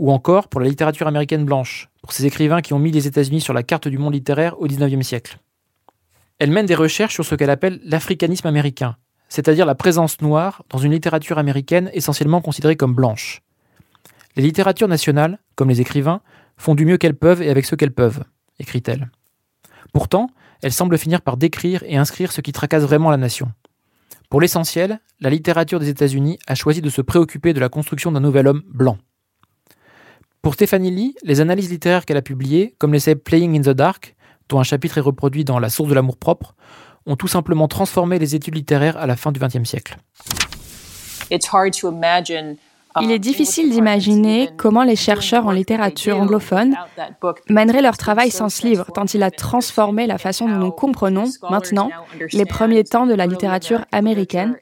[0.00, 3.42] Ou encore pour la littérature américaine blanche, pour ces écrivains qui ont mis les États-Unis
[3.42, 5.36] sur la carte du monde littéraire au XIXe siècle.
[6.38, 8.96] Elle mène des recherches sur ce qu'elle appelle l'africanisme américain,
[9.28, 13.42] c'est-à-dire la présence noire dans une littérature américaine essentiellement considérée comme blanche.
[14.36, 16.22] Les littératures nationales, comme les écrivains,
[16.56, 18.24] font du mieux qu'elles peuvent et avec ce qu'elles peuvent,
[18.58, 19.10] écrit-elle.
[19.92, 20.30] Pourtant,
[20.62, 23.52] elle semble finir par décrire et inscrire ce qui tracasse vraiment la nation.
[24.30, 28.20] Pour l'essentiel, la littérature des États-Unis a choisi de se préoccuper de la construction d'un
[28.20, 28.96] nouvel homme blanc.
[30.42, 34.16] Pour Stéphanie Lee, les analyses littéraires qu'elle a publiées, comme l'essai Playing in the Dark,
[34.48, 36.54] dont un chapitre est reproduit dans La source de l'amour propre,
[37.04, 39.98] ont tout simplement transformé les études littéraires à la fin du XXe siècle.
[43.00, 46.76] Il est difficile d'imaginer comment les chercheurs en littérature anglophone
[47.48, 51.24] mèneraient leur travail sans ce livre, tant il a transformé la façon dont nous comprenons
[51.50, 51.90] maintenant
[52.32, 54.56] les premiers temps de la littérature américaine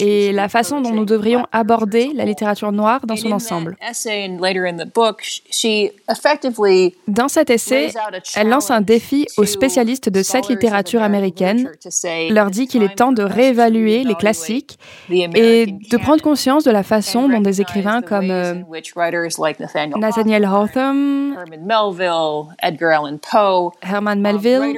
[0.00, 3.76] et la façon dont nous devrions aborder la littérature noire dans son ensemble.
[7.08, 7.88] Dans cet essai,
[8.34, 11.70] elle lance un défi aux spécialistes de cette littérature américaine,
[12.30, 14.78] leur dit qu'il est temps de réévaluer les classiques
[15.10, 18.54] et de prendre conscience de la façon dont des écrivains comme euh,
[19.96, 21.36] Nathaniel Hawthorne,
[23.82, 24.76] Herman Melville,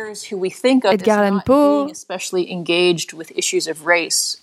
[0.91, 1.87] Edgar Allan Poe,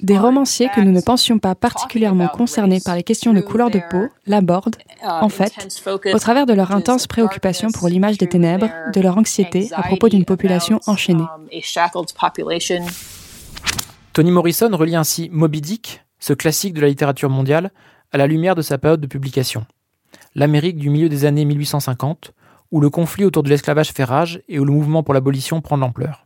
[0.02, 3.82] des romanciers que nous ne pensions pas particulièrement concernés par les questions de couleur de
[3.90, 5.54] peau, l'abordent, uh, en fait,
[6.14, 10.10] au travers de leur intense préoccupation pour l'image des ténèbres, de leur anxiété à propos
[10.10, 11.24] d'une population enchaînée.
[11.24, 11.48] um,
[14.14, 17.72] Toni Morrison relie ainsi Moby Dick, ce classique de la littérature mondiale,
[18.16, 19.66] à la lumière de sa période de publication.
[20.36, 22.32] L'Amérique du milieu des années 1850,
[22.72, 25.76] où le conflit autour de l'esclavage fait rage et où le mouvement pour l'abolition prend
[25.76, 26.26] de l'ampleur.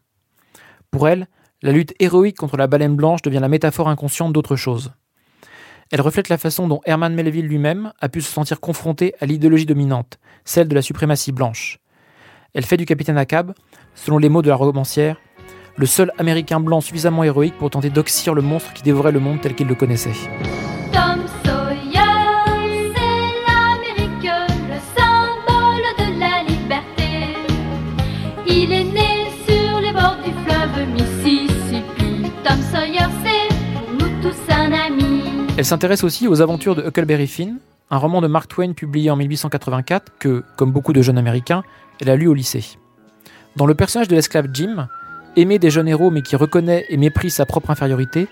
[0.92, 1.26] Pour elle,
[1.64, 4.92] la lutte héroïque contre la baleine blanche devient la métaphore inconsciente d'autre chose.
[5.92, 9.66] Elle reflète la façon dont Herman Melville lui-même a pu se sentir confronté à l'idéologie
[9.66, 11.80] dominante, celle de la suprématie blanche.
[12.54, 13.56] Elle fait du capitaine Ahab,
[13.96, 15.18] selon les mots de la romancière,
[15.76, 19.42] le seul Américain blanc suffisamment héroïque pour tenter d'oxyre le monstre qui dévorait le monde
[19.42, 20.14] tel qu'il le connaissait.
[35.60, 37.58] Elle s'intéresse aussi aux aventures de Huckleberry Finn,
[37.92, 41.64] un roman de Mark Twain publié en 1884 que, comme beaucoup de jeunes américains,
[42.00, 42.64] elle a lu au lycée.
[43.58, 44.88] Dans le personnage de l'esclave Jim,
[45.36, 48.30] aimé des jeunes héros mais qui reconnaît et méprise sa propre infériorité,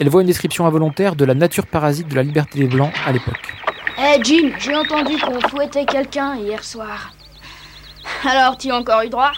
[0.00, 3.12] elle voit une description involontaire de la nature parasite de la liberté des Blancs à
[3.12, 3.52] l'époque.
[3.98, 7.12] Hé Jim, j'ai entendu qu'on fouettait quelqu'un hier soir.
[8.26, 9.32] Alors, tu as encore eu droit?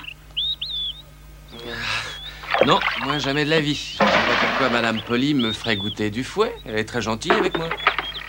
[2.66, 3.96] Non, moi jamais de la vie.
[3.98, 6.54] Je ne sais pas pourquoi Madame Polly me ferait goûter du fouet.
[6.64, 7.68] Elle est très gentille avec moi.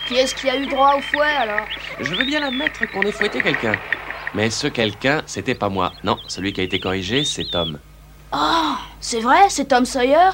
[0.08, 1.66] Qui est-ce qui a eu droit au fouet alors?
[2.00, 3.76] Je veux bien admettre qu'on ait fouetté quelqu'un.
[4.34, 5.92] Mais ce quelqu'un, c'était pas moi.
[6.04, 7.78] Non, celui qui a été corrigé, c'est Tom.
[8.32, 10.30] Oh, c'est vrai, c'est Tom Sawyer?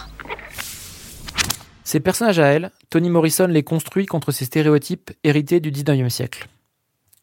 [1.85, 6.49] Ces personnages à elle, Toni Morrison les construit contre ces stéréotypes hérités du 19e siècle.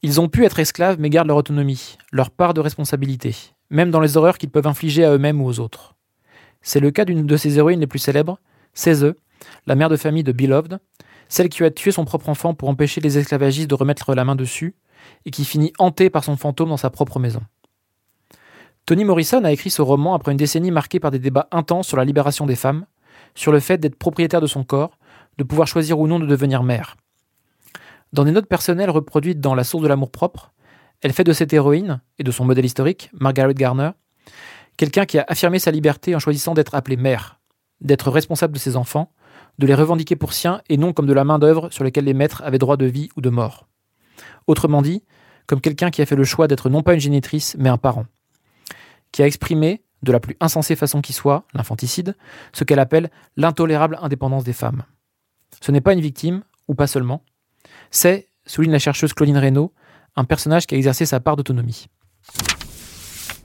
[0.01, 3.35] Ils ont pu être esclaves mais gardent leur autonomie, leur part de responsabilité,
[3.69, 5.95] même dans les horreurs qu'ils peuvent infliger à eux-mêmes ou aux autres.
[6.61, 8.39] C'est le cas d'une de ses héroïnes les plus célèbres,
[8.73, 9.15] Cézeux,
[9.65, 10.79] la mère de famille de Beloved,
[11.27, 14.35] celle qui a tué son propre enfant pour empêcher les esclavagistes de remettre la main
[14.35, 14.75] dessus,
[15.25, 17.41] et qui finit hantée par son fantôme dans sa propre maison.
[18.85, 21.97] Toni Morrison a écrit ce roman après une décennie marquée par des débats intenses sur
[21.97, 22.85] la libération des femmes,
[23.35, 24.97] sur le fait d'être propriétaire de son corps,
[25.37, 26.97] de pouvoir choisir ou non de devenir mère.
[28.11, 30.51] Dans des notes personnelles reproduites dans La source de l'amour propre,
[31.01, 33.91] elle fait de cette héroïne, et de son modèle historique, Margaret Garner,
[34.79, 37.41] Quelqu'un qui a affirmé sa liberté en choisissant d'être appelé mère,
[37.81, 39.11] d'être responsable de ses enfants,
[39.57, 42.41] de les revendiquer pour siens et non comme de la main-d'œuvre sur laquelle les maîtres
[42.45, 43.67] avaient droit de vie ou de mort.
[44.47, 45.03] Autrement dit,
[45.47, 48.05] comme quelqu'un qui a fait le choix d'être non pas une génitrice, mais un parent.
[49.11, 52.15] Qui a exprimé, de la plus insensée façon qui soit, l'infanticide,
[52.53, 54.83] ce qu'elle appelle l'intolérable indépendance des femmes.
[55.59, 57.25] Ce n'est pas une victime, ou pas seulement,
[57.91, 59.73] c'est, souligne la chercheuse Claudine Reynaud,
[60.15, 61.89] un personnage qui a exercé sa part d'autonomie.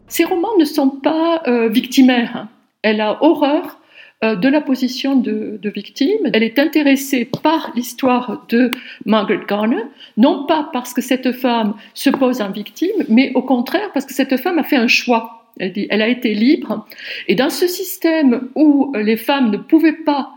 [0.09, 2.49] Ces romans ne sont pas euh, victimaires.
[2.83, 3.79] Elle a horreur
[4.23, 6.31] euh, de la position de, victime.
[6.33, 8.71] Elle est intéressée par l'histoire de
[9.07, 9.83] Margaret Garner,
[10.17, 14.15] non pas parce que cette femme se pose en victime, mais au contraire parce que
[14.15, 15.51] cette femme a fait un choix.
[15.59, 16.87] Elle dit, elle a été libre.
[17.29, 20.33] Et dans ce système où les femmes ne pouvaient pas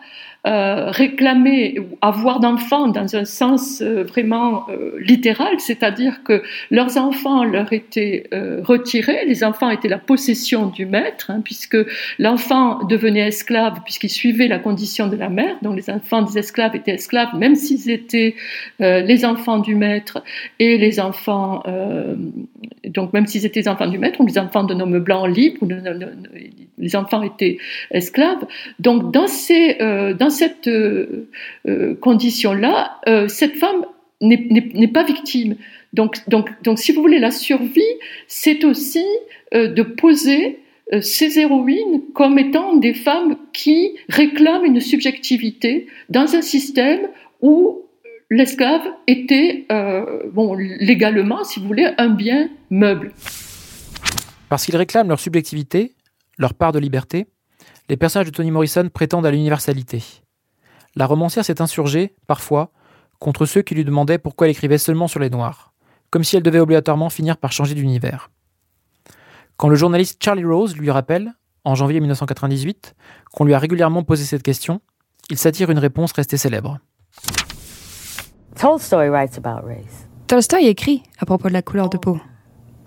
[0.45, 7.43] euh, réclamer avoir d'enfants dans un sens euh, vraiment euh, littéral, c'est-à-dire que leurs enfants
[7.43, 8.29] leur étaient
[8.63, 11.77] retirés, les enfants étaient la possession du maître, hein, puisque
[12.19, 16.75] l'enfant devenait esclave puisqu'il suivait la condition de la mère, donc les enfants des esclaves
[16.75, 18.35] étaient esclaves même s'ils étaient
[18.79, 20.23] les enfants du maître
[20.59, 21.63] et les enfants,
[22.85, 25.65] donc même s'ils étaient les enfants du maître ou les enfants d'un homme blanc libre,
[26.77, 27.57] les enfants étaient
[27.91, 28.45] esclaves.
[28.79, 29.77] Donc dans ces,
[30.17, 31.29] dans cette euh,
[31.67, 33.85] euh, condition-là, euh, cette femme
[34.21, 35.55] n'est pas victime.
[35.93, 37.81] Donc, donc, donc, si vous voulez, la survie,
[38.27, 39.05] c'est aussi
[39.53, 40.59] de poser
[41.01, 47.01] ces héroïnes comme étant des femmes qui réclament une subjectivité dans un système
[47.41, 47.83] où
[48.31, 49.67] l'esclave était,
[50.33, 53.13] bon, légalement, si vous voulez, un bien meuble.
[54.49, 55.93] Parce qu'ils réclament leur subjectivité,
[56.39, 57.27] leur part de liberté,
[57.89, 60.03] les personnages de Toni Morrison prétendent à l'universalité.
[60.95, 62.71] La romancière s'est insurgée, parfois,
[63.19, 65.73] contre ceux qui lui demandaient pourquoi elle écrivait seulement sur les Noirs,
[66.09, 68.29] comme si elle devait obligatoirement finir par changer d'univers.
[69.57, 72.95] Quand le journaliste Charlie Rose lui rappelle, en janvier 1998,
[73.31, 74.81] qu'on lui a régulièrement posé cette question,
[75.29, 76.79] il s'attire une réponse restée célèbre.
[78.55, 80.07] Tolstoy writes about race.
[80.27, 82.19] Tolstoy écrit à propos de la couleur de peau.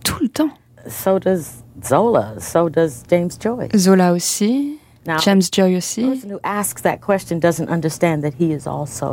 [0.04, 0.50] Tout le temps.
[0.88, 3.70] So does Zola, so does James Joyce.
[3.76, 4.79] Zola aussi.
[5.24, 6.22] James Joy aussi.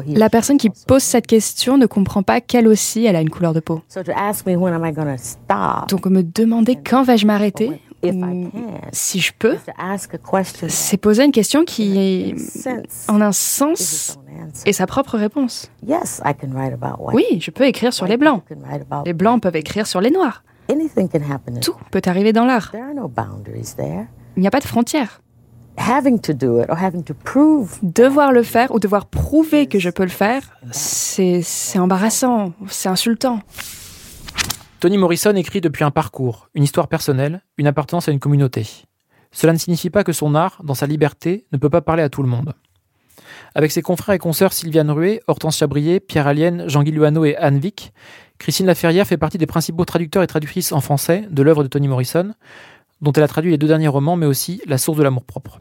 [0.08, 3.54] La personne qui pose cette question ne comprend pas qu'elle aussi, elle a une couleur
[3.54, 3.82] de peau.
[5.90, 7.82] Donc me demander quand vais-je m'arrêter
[8.92, 9.58] si je peux,
[10.68, 12.36] c'est poser une question qui
[13.08, 14.20] en un sens
[14.66, 15.72] et sa propre réponse.
[17.14, 18.44] Oui, je peux écrire sur les blancs.
[19.06, 20.44] Les blancs peuvent écrire sur les noirs.
[21.62, 22.72] Tout peut arriver dans l'art.
[24.36, 25.22] Il n'y a pas de frontières.
[27.82, 31.44] Devoir le faire ou devoir prouver que je peux le faire, c'est
[31.78, 33.40] embarrassant, c'est insultant.
[34.80, 38.68] Toni Morrison écrit depuis un parcours, une histoire personnelle, une appartenance à une communauté.
[39.32, 42.10] Cela ne signifie pas que son art, dans sa liberté, ne peut pas parler à
[42.10, 42.54] tout le monde.
[43.56, 47.60] Avec ses confrères et consoeurs Sylviane Ruet, Hortense Chabrier, Pierre Allienne, Jean-Guy Luano et Anne
[47.60, 47.94] Vic,
[48.38, 51.88] Christine Laferrière fait partie des principaux traducteurs et traductrices en français de l'œuvre de Toni
[51.88, 52.34] Morrison,
[53.02, 55.60] dont elle a traduit les deux derniers romans, mais aussi La source de l'amour-propre.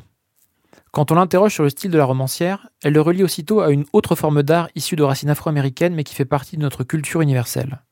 [0.96, 3.84] Quand on l'interroge sur le style de la romancière, elle le relie aussitôt à une
[3.92, 7.82] autre forme d'art issue de racines afro-américaines, mais qui fait partie de notre culture universelle.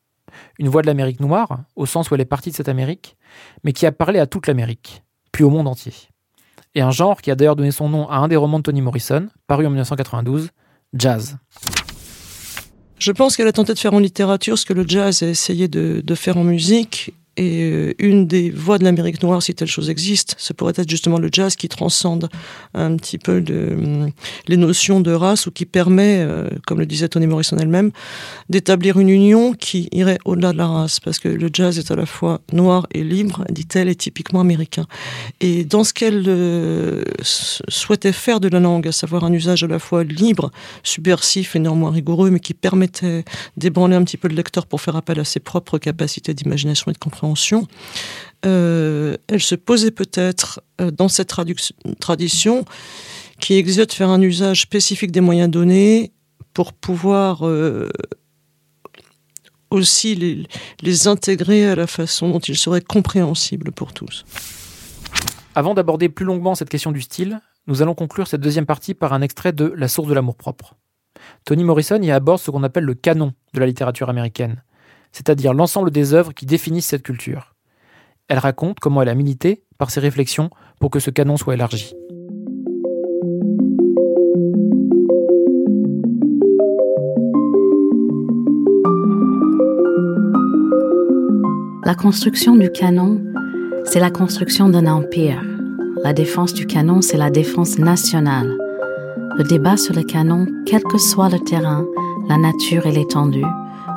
[0.58, 3.18] Une voix de l'Amérique noire, au sens où elle est partie de cette Amérique,
[3.62, 5.92] mais qui a parlé à toute l'Amérique, puis au monde entier.
[6.74, 8.80] Et un genre qui a d'ailleurs donné son nom à un des romans de Toni
[8.80, 10.48] Morrison, paru en 1992,
[10.94, 11.36] Jazz.
[12.98, 15.68] Je pense qu'elle a tenté de faire en littérature ce que le jazz a essayé
[15.68, 19.68] de, de faire en musique et euh, une des voix de l'Amérique noire, si telle
[19.68, 22.28] chose existe, ce pourrait être justement le jazz qui transcende
[22.74, 24.10] un petit peu hum,
[24.46, 27.90] les notions de race ou qui permet, euh, comme le disait Toni Morrison elle-même,
[28.50, 31.00] d'établir une union qui irait au-delà de la race.
[31.00, 34.86] Parce que le jazz est à la fois noir et libre, dit-elle, et typiquement américain.
[35.40, 39.66] Et dans ce qu'elle euh, souhaitait faire de la langue, à savoir un usage à
[39.66, 40.52] la fois libre,
[40.84, 43.24] subversif et néanmoins rigoureux, mais qui permettait
[43.56, 46.94] d'ébranler un petit peu le lecteur pour faire appel à ses propres capacités d'imagination et
[46.94, 47.23] de compréhension
[48.44, 51.32] euh, elle se posait peut-être euh, dans cette
[52.00, 52.64] tradition
[53.40, 56.12] qui exige de faire un usage spécifique des moyens donnés
[56.52, 57.88] pour pouvoir euh,
[59.70, 60.46] aussi les,
[60.82, 64.24] les, intégrer à la façon dont ils seraient compréhensibles pour tous.
[65.54, 69.12] Avant d'aborder plus longuement cette question du style, nous allons conclure cette deuxième partie par
[69.14, 70.74] un extrait de La source de l'amour-propre.
[71.44, 74.62] Toni Morrison y aborde ce qu'on appelle le canon de la littérature américaine,
[75.14, 77.54] c'est-à-dire l'ensemble des œuvres qui définissent cette culture.
[78.26, 80.50] Elle raconte comment elle a milité, par ses réflexions,
[80.80, 81.94] pour que ce canon soit élargi.
[91.84, 93.22] La construction du canon,
[93.84, 95.40] c'est la construction d'un empire.
[96.02, 98.52] La défense du canon, c'est la défense nationale.
[99.36, 101.86] Le débat sur le canon, quel que soit le terrain,
[102.28, 103.44] la nature et l'étendue,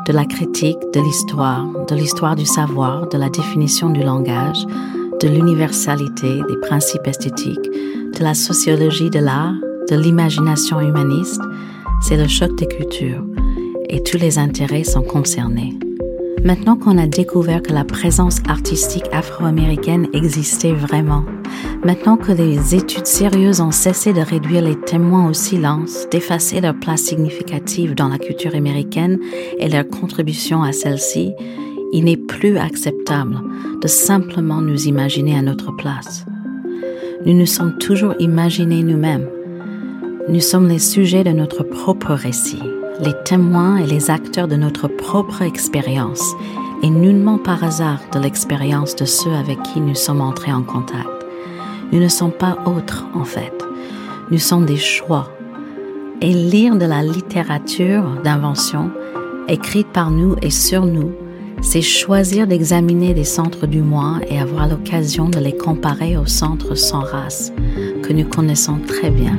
[0.06, 4.66] de la critique de l'histoire, de l'histoire du savoir, de la définition du langage,
[5.22, 7.72] de l'universalité des principes esthétiques,
[8.18, 9.56] de la sociologie de l'art,
[9.90, 11.42] de l'imagination humaniste,
[12.02, 13.26] c'est le choc des cultures
[13.90, 15.78] et tous les intérêts sont concernés.
[16.44, 21.26] Maintenant qu'on a découvert que la présence artistique afro-américaine existait vraiment,
[21.84, 26.80] maintenant que les études sérieuses ont cessé de réduire les témoins au silence, d'effacer leur
[26.80, 29.20] place significative dans la culture américaine
[29.60, 31.34] et leur contribution à celle-ci,
[31.92, 33.40] il n'est plus acceptable
[33.82, 36.26] de simplement nous imaginer à notre place.
[37.26, 39.28] Nous nous sommes toujours imaginés nous-mêmes.
[40.30, 42.62] Nous sommes les sujets de notre propre récit,
[43.00, 46.24] les témoins et les acteurs de notre propre expérience,
[46.84, 51.08] et nullement par hasard de l'expérience de ceux avec qui nous sommes entrés en contact.
[51.92, 53.54] Nous ne sommes pas autres, en fait.
[54.30, 55.32] Nous sommes des choix.
[56.22, 58.92] Et lire de la littérature d'invention,
[59.48, 61.12] écrite par nous et sur nous,
[61.62, 66.76] c'est choisir d'examiner des centres du moi et avoir l'occasion de les comparer aux centres
[66.76, 67.52] sans race,
[68.04, 69.38] que nous connaissons très bien.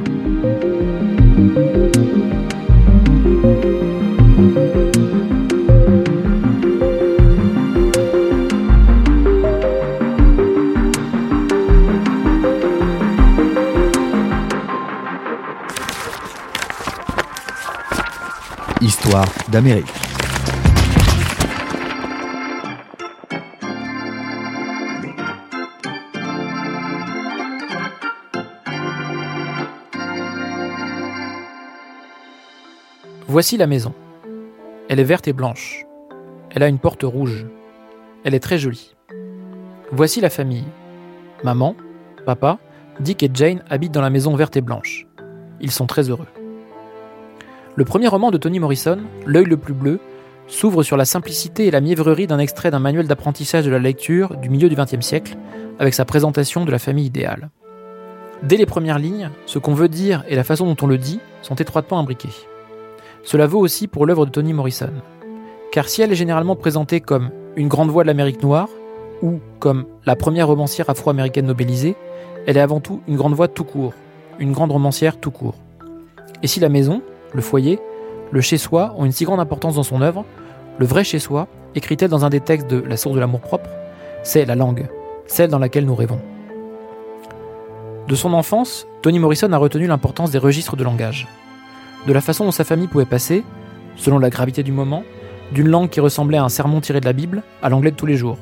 [19.48, 19.86] D'Amérique.
[33.26, 33.94] Voici la maison.
[34.90, 35.86] Elle est verte et blanche.
[36.50, 37.46] Elle a une porte rouge.
[38.24, 38.94] Elle est très jolie.
[39.90, 40.66] Voici la famille.
[41.44, 41.74] Maman,
[42.26, 42.58] papa,
[43.00, 45.06] Dick et Jane habitent dans la maison verte et blanche.
[45.60, 46.26] Ils sont très heureux.
[47.78, 50.00] Le premier roman de Toni Morrison, L'œil le plus bleu,
[50.48, 54.36] s'ouvre sur la simplicité et la mièvrerie d'un extrait d'un manuel d'apprentissage de la lecture
[54.36, 55.36] du milieu du XXe siècle,
[55.78, 57.50] avec sa présentation de la famille idéale.
[58.42, 61.20] Dès les premières lignes, ce qu'on veut dire et la façon dont on le dit
[61.40, 62.34] sont étroitement imbriqués.
[63.22, 64.90] Cela vaut aussi pour l'œuvre de Toni Morrison.
[65.70, 68.70] Car si elle est généralement présentée comme une grande voix de l'Amérique noire,
[69.22, 71.94] ou comme la première romancière afro-américaine nobelisée,
[72.44, 73.92] elle est avant tout une grande voix tout court,
[74.40, 75.54] une grande romancière tout court.
[76.42, 77.02] Et si la maison,
[77.32, 77.78] le foyer,
[78.30, 80.24] le chez-soi ont une si grande importance dans son œuvre,
[80.78, 83.70] le vrai chez-soi, écrit-elle dans un des textes de La source de l'amour-propre,
[84.22, 84.88] c'est la langue,
[85.26, 86.20] celle dans laquelle nous rêvons.
[88.06, 91.28] De son enfance, Toni Morrison a retenu l'importance des registres de langage
[92.06, 93.44] de la façon dont sa famille pouvait passer,
[93.96, 95.02] selon la gravité du moment,
[95.52, 98.06] d'une langue qui ressemblait à un sermon tiré de la Bible à l'anglais de tous
[98.06, 98.38] les jours,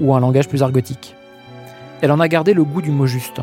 [0.00, 1.14] ou à un langage plus argotique.
[2.00, 3.40] Elle en a gardé le goût du mot juste.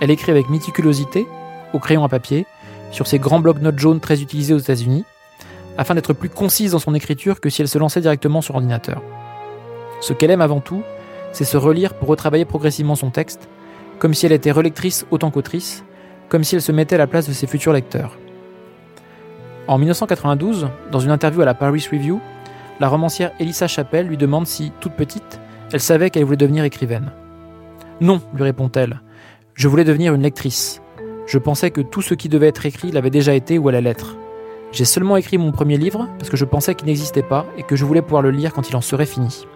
[0.00, 1.26] Elle écrit avec méticulosité,
[1.72, 2.46] au crayon à papier,
[2.94, 5.04] sur ses grands blocs-notes jaunes très utilisés aux États-Unis,
[5.76, 9.02] afin d'être plus concise dans son écriture que si elle se lançait directement sur ordinateur.
[10.00, 10.82] Ce qu'elle aime avant tout,
[11.32, 13.48] c'est se relire pour retravailler progressivement son texte,
[13.98, 15.84] comme si elle était relectrice autant qu'autrice,
[16.28, 18.16] comme si elle se mettait à la place de ses futurs lecteurs.
[19.66, 22.20] En 1992, dans une interview à la Paris Review,
[22.78, 25.40] la romancière Elissa Chappelle lui demande si, toute petite,
[25.72, 27.10] elle savait qu'elle voulait devenir écrivaine.
[28.00, 29.00] Non, lui répond-elle.
[29.54, 30.80] Je voulais devenir une lectrice.
[31.26, 34.16] Je pensais que tout ce qui devait être écrit l'avait déjà été ou allait l'être.
[34.72, 37.76] J'ai seulement écrit mon premier livre parce que je pensais qu'il n'existait pas et que
[37.76, 39.46] je voulais pouvoir le lire quand il en serait fini.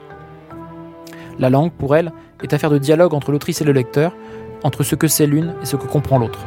[1.39, 2.13] La langue, pour elle,
[2.43, 4.15] est affaire de dialogue entre l'autrice et le lecteur,
[4.63, 6.41] entre ce que c'est l'une et ce que comprend l'autre.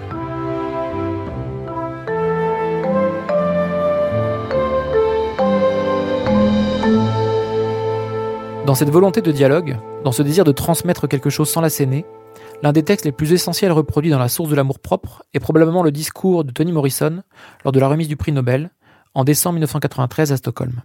[8.65, 12.05] Dans cette volonté de dialogue, dans ce désir de transmettre quelque chose sans l'asséner,
[12.61, 15.83] l'un des textes les plus essentiels reproduits dans La source de l'amour propre est probablement
[15.83, 17.23] le discours de Toni Morrison
[17.63, 18.71] lors de la remise du prix Nobel
[19.13, 20.81] en décembre 1993 à Stockholm.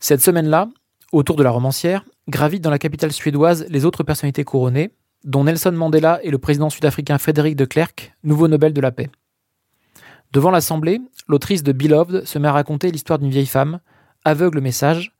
[0.00, 0.68] Cette semaine-là,
[1.12, 4.92] autour de la romancière, gravitent dans la capitale suédoise les autres personnalités couronnées,
[5.24, 9.10] dont Nelson Mandela et le président sud-africain Frédéric de Klerk, nouveau Nobel de la paix.
[10.32, 13.80] Devant l'Assemblée, l'autrice de Beloved se met à raconter l'histoire d'une vieille femme,
[14.24, 15.14] aveugle message,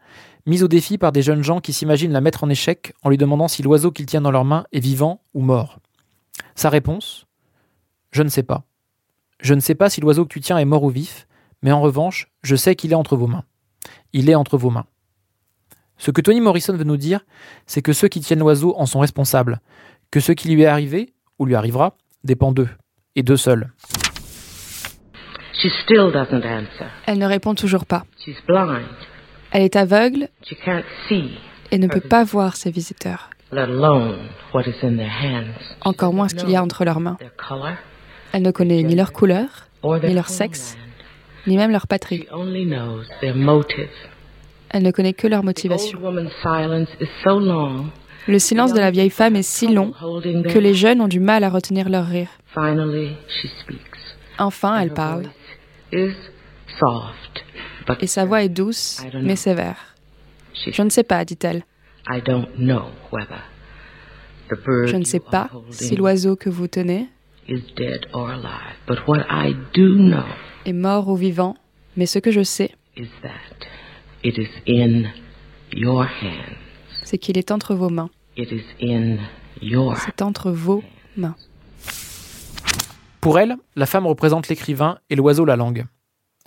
[0.47, 3.19] mise au défi par des jeunes gens qui s'imaginent la mettre en échec en lui
[3.19, 5.79] demandant si l'oiseau qu'ils tiennent dans leurs mains est vivant ou mort.
[6.55, 7.27] Sa réponse
[8.11, 8.65] Je ne sais pas.
[9.41, 11.27] Je ne sais pas si l'oiseau que tu tiens est mort ou vif,
[11.63, 13.45] mais en revanche, je sais qu'il est entre vos mains.
[14.13, 14.87] Il est entre vos mains.
[15.97, 17.21] Ce que Toni Morrison veut nous dire,
[17.67, 19.61] c'est que ceux qui tiennent l'oiseau en sont responsables,
[20.11, 22.69] que ce qui lui est arrivé, ou lui arrivera, dépend d'eux,
[23.15, 23.71] et d'eux seuls.
[27.07, 28.05] Elle ne répond toujours pas.
[29.53, 30.29] Elle est aveugle
[31.71, 33.29] et ne peut pas voir ses visiteurs,
[35.85, 37.19] encore moins ce qu'il y a entre leurs mains.
[38.33, 40.79] Elle ne connaît ni leur couleur, ni leur sexe,
[41.47, 42.27] ni même leur patrie.
[44.71, 45.99] Elle ne connaît que leur motivation.
[48.29, 49.93] Le silence de la vieille femme est si long
[50.49, 52.29] que les jeunes ont du mal à retenir leur rire.
[54.39, 55.25] Enfin, elle parle.
[58.01, 59.95] Et sa voix est douce, mais sévère.
[60.55, 61.65] Je ne sais pas, dit-elle.
[64.51, 67.09] Je ne sais pas si l'oiseau que vous tenez
[70.65, 71.57] est mort ou vivant,
[71.97, 72.75] mais ce que je sais,
[77.05, 78.11] c'est qu'il est entre vos mains.
[79.97, 80.83] C'est entre vos
[81.17, 81.37] mains.
[83.21, 85.87] Pour elle, la femme représente l'écrivain et l'oiseau la langue.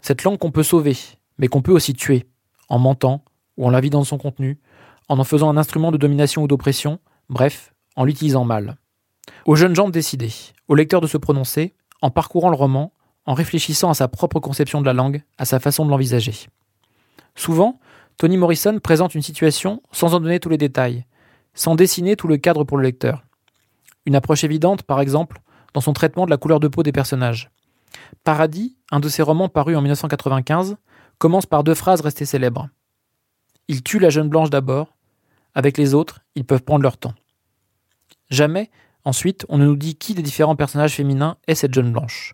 [0.02, 0.96] Cette langue qu'on peut sauver,
[1.38, 2.26] mais qu'on peut aussi tuer,
[2.70, 3.24] en mentant
[3.58, 4.60] ou en la vidant de son contenu,
[5.08, 8.78] en en faisant un instrument de domination ou d'oppression, bref, en l'utilisant mal.
[9.46, 10.32] Aux jeunes gens de décider,
[10.68, 12.94] aux lecteurs de se prononcer, en parcourant le roman,
[13.26, 16.48] en réfléchissant à sa propre conception de la langue, à sa façon de l'envisager.
[17.36, 17.80] Souvent,
[18.18, 21.06] Toni Morrison présente une situation sans en donner tous les détails,
[21.54, 23.24] sans dessiner tout le cadre pour le lecteur.
[24.06, 25.42] Une approche évidente, par exemple,
[25.74, 27.50] dans son traitement de la couleur de peau des personnages.
[28.24, 30.78] Paradis, un de ses romans parus en 1995,
[31.18, 32.70] commence par deux phrases restées célèbres.
[33.68, 34.96] Il tue la jeune blanche d'abord,
[35.54, 37.14] avec les autres, ils peuvent prendre leur temps.
[38.30, 38.70] Jamais,
[39.04, 42.34] ensuite, on ne nous dit qui des différents personnages féminins est cette jeune blanche.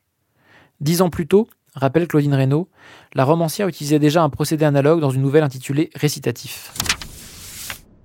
[0.79, 2.67] Dix ans plus tôt, rappelle Claudine Reynaud,
[3.13, 6.73] la romancière utilisait déjà un procédé analogue dans une nouvelle intitulée Récitatif.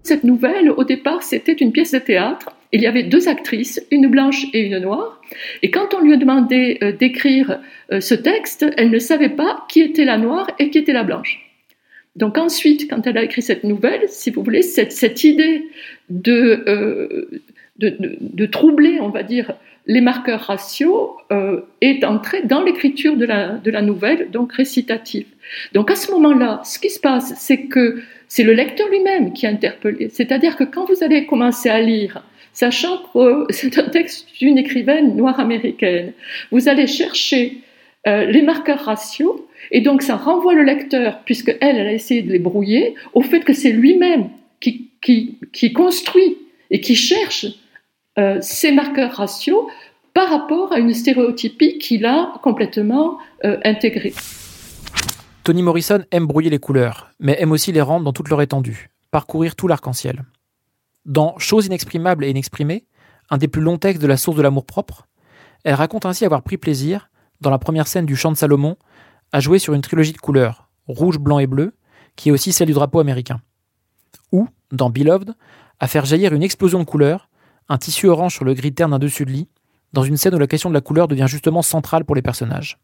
[0.02, 2.50] Cette nouvelle, au départ, c'était une pièce de théâtre.
[2.72, 5.20] Il y avait deux actrices, une blanche et une noire.
[5.62, 7.60] Et quand on lui a demandé euh, d'écrire
[7.92, 11.04] euh, ce texte, elle ne savait pas qui était la noire et qui était la
[11.04, 11.42] blanche.
[12.16, 15.66] Donc ensuite, quand elle a écrit cette nouvelle, si vous voulez, cette, cette idée
[16.08, 17.42] de, euh,
[17.78, 19.52] de, de, troubler, on va dire,
[19.86, 21.16] les marqueurs raciaux
[21.80, 25.26] est entrée dans l'écriture de la, de la nouvelle, donc récitative.
[25.74, 29.46] Donc à ce moment-là, ce qui se passe, c'est que c'est le lecteur lui-même qui
[29.46, 30.08] est interpellé.
[30.08, 32.22] C'est-à-dire que quand vous allez commencer à lire,
[32.56, 36.12] sachant que c'est un texte d'une écrivaine noire américaine,
[36.50, 37.58] vous allez chercher
[38.08, 42.32] euh, les marqueurs raciaux, et donc ça renvoie le lecteur, puisque elle, a essayé de
[42.32, 44.30] les brouiller, au fait que c'est lui-même
[44.60, 46.38] qui, construit
[46.70, 47.46] et qui cherche
[48.18, 49.68] euh, ces marqueurs raciaux
[50.14, 54.14] par rapport à une stéréotypie qu'il a complètement euh, intégrée.
[55.44, 58.88] Toni Morrison aime brouiller les couleurs, mais aime aussi les rendre dans toute leur étendue,
[59.12, 60.24] parcourir tout l'arc-en-ciel.
[61.06, 62.84] Dans Choses inexprimables et inexprimées,
[63.30, 65.06] un des plus longs textes de la source de l'amour propre,
[65.62, 68.76] elle raconte ainsi avoir pris plaisir, dans la première scène du chant de Salomon,
[69.30, 71.74] à jouer sur une trilogie de couleurs, rouge, blanc et bleu,
[72.16, 73.40] qui est aussi celle du drapeau américain.
[74.32, 75.34] Ou, dans Beloved,
[75.78, 77.28] à faire jaillir une explosion de couleurs,
[77.68, 79.48] un tissu orange sur le gris terne d'un dessus de lit,
[79.92, 82.80] dans une scène où la question de la couleur devient justement centrale pour les personnages.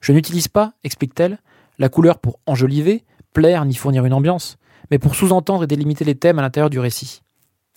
[0.00, 1.38] Je n'utilise pas, explique-t-elle,
[1.78, 4.58] la couleur pour enjoliver, plaire ni fournir une ambiance,
[4.90, 7.22] mais pour sous-entendre et délimiter les thèmes à l'intérieur du récit.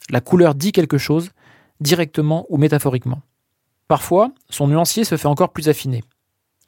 [0.10, 1.30] La couleur dit quelque chose,
[1.80, 3.22] directement ou métaphoriquement.
[3.88, 6.04] Parfois, son nuancier se fait encore plus affiné.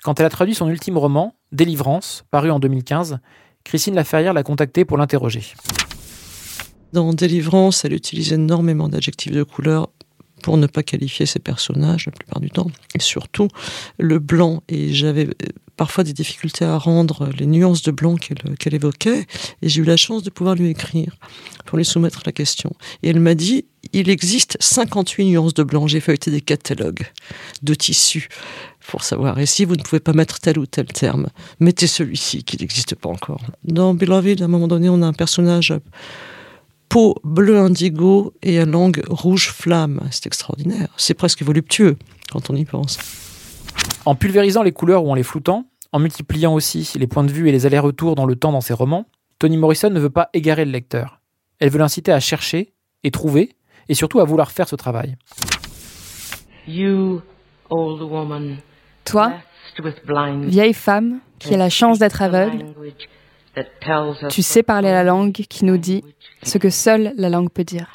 [0.03, 3.19] Quand elle a traduit son ultime roman, Délivrance, paru en 2015,
[3.63, 5.53] Christine Laferrière l'a contacté pour l'interroger.
[6.93, 9.89] Dans Délivrance, elle utilise énormément d'adjectifs de couleur
[10.43, 13.47] pour ne pas qualifier ses personnages la plupart du temps, et surtout
[13.97, 14.63] le blanc.
[14.69, 15.29] Et j'avais
[15.77, 19.25] parfois des difficultés à rendre les nuances de blanc qu'elle évoquait,
[19.61, 21.15] et j'ai eu la chance de pouvoir lui écrire
[21.65, 22.71] pour lui soumettre la question.
[23.03, 27.05] Et elle m'a dit, il existe 58 nuances de blanc, j'ai feuilleté des catalogues
[27.61, 28.29] de tissus
[28.87, 29.39] pour savoir.
[29.39, 31.27] Et si vous ne pouvez pas mettre tel ou tel terme,
[31.59, 33.41] mettez celui-ci qui n'existe pas encore.
[33.63, 35.73] Dans Beloved, à un moment donné, on a un personnage
[36.89, 40.01] peau bleu indigo et à langue rouge flamme.
[40.11, 40.89] C'est extraordinaire.
[40.97, 41.97] C'est presque voluptueux
[42.31, 42.97] quand on y pense.
[44.05, 47.49] En pulvérisant les couleurs ou en les floutant, en multipliant aussi les points de vue
[47.49, 49.05] et les allers-retours dans le temps dans ses romans,
[49.39, 51.21] Toni Morrison ne veut pas égarer le lecteur.
[51.59, 52.73] Elle veut l'inciter à chercher
[53.03, 53.55] et trouver,
[53.87, 55.15] et surtout à vouloir faire ce travail.
[56.67, 57.21] You,
[57.69, 58.57] old woman,
[59.03, 59.33] Toi,
[60.47, 62.65] vieille femme qui a la chance d'être aveugle,
[64.29, 66.03] tu sais parler la langue qui nous dit
[66.43, 67.91] ce que seule la langue peut dire.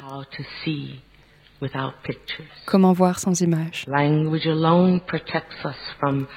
[2.65, 3.85] Comment voir sans images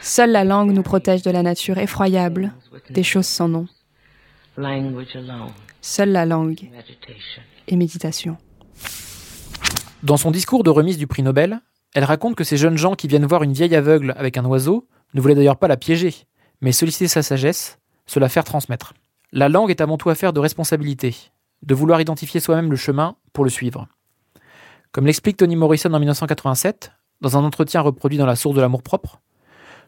[0.00, 2.52] Seule la langue nous protège de la nature effroyable,
[2.90, 3.66] des choses sans nom.
[5.80, 6.68] Seule la langue
[7.68, 8.36] et méditation.
[10.02, 11.60] Dans son discours de remise du prix Nobel,
[11.94, 14.86] elle raconte que ces jeunes gens qui viennent voir une vieille aveugle avec un oiseau
[15.14, 16.14] ne voulaient d'ailleurs pas la piéger,
[16.60, 18.92] mais solliciter sa sagesse, se la faire transmettre.
[19.36, 21.16] La langue est avant tout affaire de responsabilité,
[21.64, 23.88] de vouloir identifier soi-même le chemin pour le suivre.
[24.92, 29.20] Comme l'explique Toni Morrison en 1987, dans un entretien reproduit dans La source de l'amour-propre,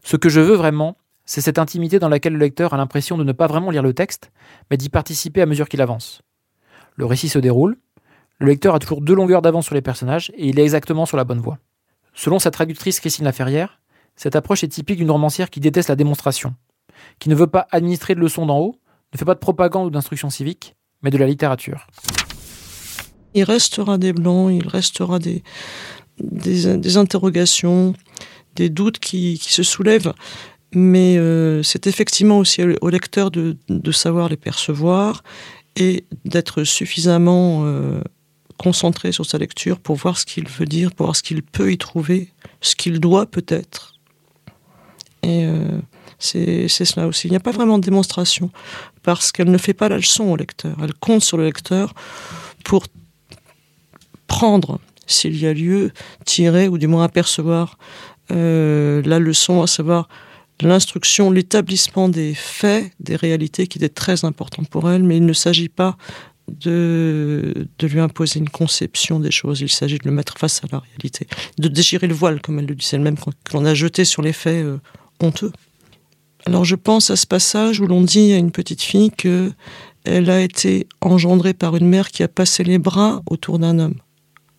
[0.03, 3.23] ce que je veux vraiment, c'est cette intimité dans laquelle le lecteur a l'impression de
[3.23, 4.33] ne pas vraiment lire le texte,
[4.69, 6.23] mais d'y participer à mesure qu'il avance.
[6.97, 7.79] Le récit se déroule,
[8.41, 11.17] le lecteur a toujours deux longueurs d'avance sur les personnages et il est exactement sur
[11.17, 11.61] la bonne voie.
[12.15, 13.81] Selon sa traductrice Christine Laferrière,
[14.17, 16.57] cette approche est typique d'une romancière qui déteste la démonstration,
[17.21, 18.81] qui ne veut pas administrer de leçons d'en haut,
[19.13, 21.87] ne fait pas de propagande ou d'instruction civique, mais de la littérature.
[23.35, 25.43] Il restera des blancs, il restera des,
[26.19, 27.95] des, interrogations,
[28.55, 30.15] des doutes qui, qui se soulèvent,
[30.75, 35.23] mais euh, c'est effectivement aussi au lecteur de, de, savoir les percevoir
[35.77, 38.01] et d'être suffisamment euh,
[38.57, 41.71] concentrer sur sa lecture pour voir ce qu'il veut dire, pour voir ce qu'il peut
[41.71, 43.95] y trouver, ce qu'il doit peut-être.
[45.23, 45.81] Et euh,
[46.19, 47.29] c'est cela aussi.
[47.29, 48.51] Il n'y a pas vraiment de démonstration,
[49.03, 50.77] parce qu'elle ne fait pas la leçon au lecteur.
[50.83, 51.95] Elle compte sur le lecteur
[52.65, 52.87] pour
[54.27, 55.93] prendre, s'il y a lieu,
[56.25, 57.79] tirer ou du moins apercevoir
[58.33, 60.09] euh, la leçon, à savoir
[60.61, 65.33] l'instruction, l'établissement des faits, des réalités qui est très important pour elle, mais il ne
[65.33, 65.97] s'agit pas
[66.49, 70.79] de, lui imposer une conception des choses, il s'agit de le mettre face à la
[70.79, 71.27] réalité,
[71.59, 74.33] de déchirer le voile, comme elle le dit elle-même, que l'on a jeté sur les
[74.33, 74.79] faits euh,
[75.21, 75.53] honteux.
[76.47, 79.53] Alors je pense à ce passage où l'on dit à une petite fille que
[80.05, 83.97] elle a été engendrée par une mère qui a passé les bras autour d'un homme,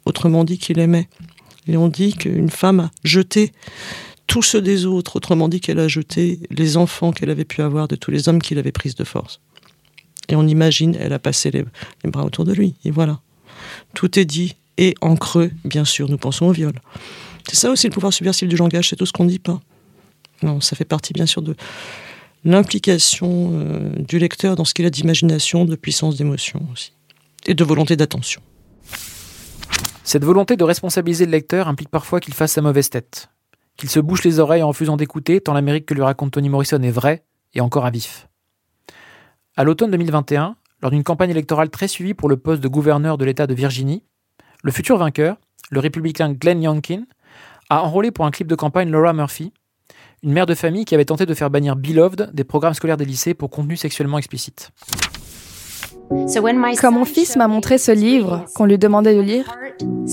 [0.06, 1.08] autrement dit qu'il aimait.
[1.68, 3.54] Et on dit qu'une femme a jeté
[4.28, 7.88] tous ceux des autres, autrement dit qu'elle a jeté les enfants qu'elle avait pu avoir
[7.88, 9.40] de tous les hommes qu'il avait pris de force.
[10.28, 11.64] Et on imagine, elle a passé les,
[12.04, 12.76] bras autour de lui.
[12.84, 13.22] Et voilà.
[13.94, 14.58] Tout est dit.
[14.78, 16.74] Et en creux, bien sûr, nous pensons au viol.
[17.48, 19.62] C'est ça aussi le pouvoir subversif du langage, c'est tout ce qu'on ne dit pas.
[20.44, 21.56] Non, ça fait partie bien sûr de
[22.44, 26.94] l'implication euh, du lecteur dans ce qu'il a d'imagination, de puissance d'émotion aussi,
[27.46, 28.42] et de volonté d'attention.
[30.04, 33.30] Cette volonté de responsabiliser le lecteur implique parfois qu'il fasse sa mauvaise tête,
[33.76, 36.82] qu'il se bouche les oreilles en refusant d'écouter tant l'Amérique que lui raconte Tony Morrison
[36.82, 37.24] est vraie
[37.54, 38.28] et encore à vif.
[39.58, 43.26] À l'automne 2021, lors d'une campagne électorale très suivie pour le poste de gouverneur de
[43.26, 44.04] l'État de Virginie,
[44.64, 45.38] le futur vainqueur,
[45.72, 47.04] le républicain Glenn Youngkin,
[47.70, 49.52] a enrôlé pour un clip de campagne Laura Murphy,
[50.28, 53.06] une mère de famille qui avait tenté de faire bannir Beloved des programmes scolaires des
[53.06, 54.72] lycées pour contenu sexuellement explicite.
[56.10, 59.58] Quand mon fils m'a montré ce livre qu'on lui demandait de lire,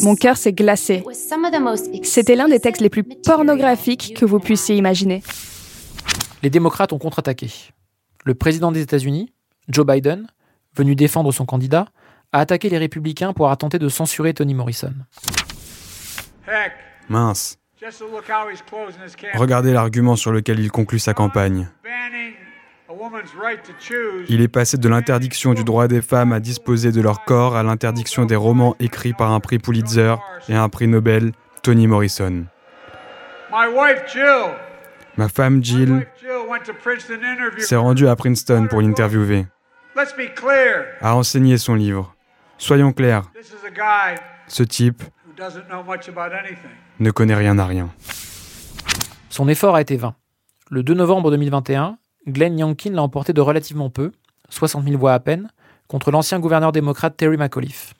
[0.04, 1.02] mon cœur s'est glacé.
[2.04, 5.20] C'était l'un des textes les plus pornographiques que vous puissiez imaginer.
[6.44, 7.50] Les démocrates ont contre-attaqué.
[8.24, 9.32] Le président des États-Unis,
[9.68, 10.28] Joe Biden,
[10.76, 11.86] venu défendre son candidat,
[12.30, 14.94] a attaqué les républicains pour avoir tenté de censurer Tony Morrison.
[17.08, 17.58] Mince.
[19.34, 21.68] Regardez l'argument sur lequel il conclut sa campagne.
[24.28, 27.62] Il est passé de l'interdiction du droit des femmes à disposer de leur corps à
[27.62, 30.14] l'interdiction des romans écrits par un prix Pulitzer
[30.48, 31.32] et un prix Nobel,
[31.62, 32.46] Toni Morrison.
[35.16, 36.06] Ma femme Jill
[37.58, 39.46] s'est rendue à Princeton pour l'interviewer,
[41.00, 42.14] a enseigné son livre.
[42.58, 43.30] Soyons clairs,
[44.48, 45.02] ce type
[47.00, 47.90] ne connaît rien à rien.
[49.30, 50.14] Son effort a été vain.
[50.70, 54.12] Le 2 novembre 2021, Glenn Youngkin l'a emporté de relativement peu,
[54.48, 55.50] 60 000 voix à peine,
[55.88, 57.94] contre l'ancien gouverneur démocrate Terry McAuliffe.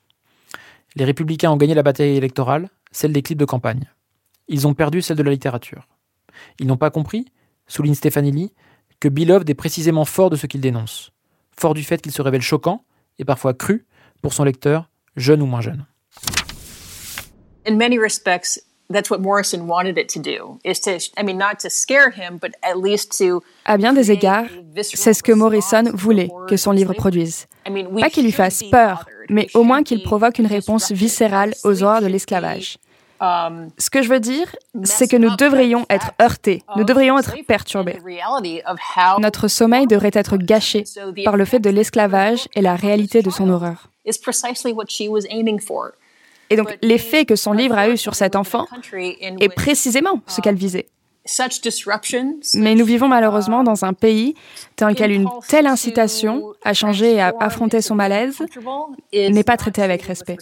[0.96, 3.90] Les républicains ont gagné la bataille électorale, celle des clips de campagne.
[4.48, 5.88] Ils ont perdu celle de la littérature.
[6.60, 7.26] Ils n'ont pas compris,
[7.66, 8.52] souligne Stefanelli,
[9.00, 11.12] que Beloved est précisément fort de ce qu'il dénonce,
[11.58, 12.84] fort du fait qu'il se révèle choquant
[13.18, 13.86] et parfois cru
[14.22, 15.84] pour son lecteur, jeune ou moins jeune.
[17.66, 18.60] In many respects,
[18.90, 22.38] that's what Morrison wanted it to do, is to, I mean, not to scare him,
[22.38, 23.42] but at least to.
[23.64, 24.46] À bien des égards,
[24.82, 27.46] c'est ce que Morrison voulait que son livre produise.
[27.64, 32.02] Pas qu'il lui fasse peur, mais au moins qu'il provoque une réponse viscérale aux horreurs
[32.02, 32.76] de l'esclavage.
[33.20, 37.34] Um, Ce que je veux dire, c'est que nous devrions être heurtés, nous devrions être
[37.46, 37.98] perturbés.
[39.18, 40.84] Notre sommeil devrait être gâché
[41.24, 43.88] par le fait de l'esclavage et la réalité de son horreur.
[46.54, 50.54] Et donc l'effet que son livre a eu sur cet enfant est précisément ce qu'elle
[50.54, 50.86] visait.
[52.54, 54.34] Mais nous vivons malheureusement dans un pays
[54.76, 58.42] dans lequel une telle incitation à changer et à affronter son malaise
[59.12, 60.36] n'est pas traitée avec respect.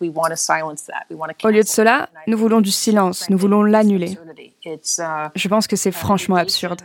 [0.00, 4.16] Au lieu de cela, nous voulons du silence, nous voulons l'annuler.
[4.64, 6.80] Je pense que c'est franchement absurde.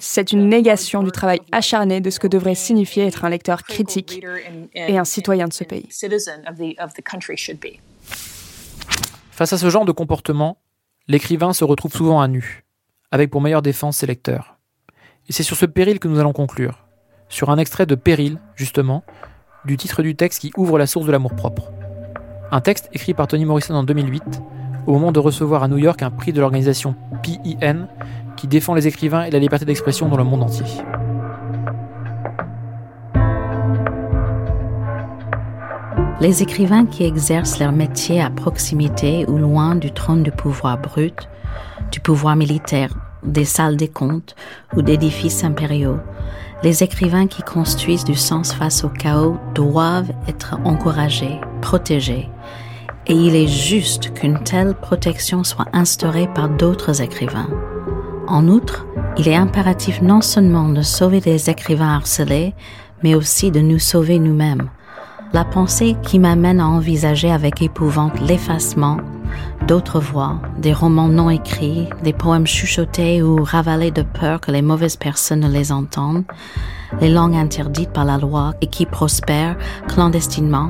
[0.00, 4.20] C'est une négation du travail acharné de ce que devrait signifier être un lecteur critique
[4.74, 5.88] et un citoyen de ce pays.
[9.30, 10.58] Face à ce genre de comportement,
[11.08, 12.64] l'écrivain se retrouve souvent à nu,
[13.10, 14.58] avec pour meilleure défense ses lecteurs.
[15.28, 16.86] Et c'est sur ce péril que nous allons conclure,
[17.28, 19.04] sur un extrait de Péril, justement,
[19.64, 21.72] du titre du texte qui ouvre la source de l'amour-propre.
[22.52, 24.22] Un texte écrit par Toni Morrison en 2008,
[24.86, 27.88] au moment de recevoir à New York un prix de l'organisation PIN,
[28.36, 30.66] qui défend les écrivains et la liberté d'expression dans le monde entier.
[36.18, 41.28] Les écrivains qui exercent leur métier à proximité ou loin du trône du pouvoir brut,
[41.92, 42.88] du pouvoir militaire,
[43.22, 44.34] des salles des comptes
[44.74, 45.98] ou d'édifices impériaux,
[46.62, 52.30] les écrivains qui construisent du sens face au chaos doivent être encouragés, protégés.
[53.06, 57.50] Et il est juste qu'une telle protection soit instaurée par d'autres écrivains.
[58.26, 58.86] En outre,
[59.18, 62.54] il est impératif non seulement de sauver les écrivains harcelés,
[63.02, 64.70] mais aussi de nous sauver nous-mêmes
[65.32, 68.98] La pensée qui m'amène à envisager avec épouvante l'effacement
[69.66, 74.62] d'autres voix, des romans non écrits, des poèmes chuchotés ou ravalés de peur que les
[74.62, 76.24] mauvaises personnes ne les entendent,
[77.00, 79.56] les langues interdites par la loi et qui prospèrent
[79.88, 80.68] clandestinement,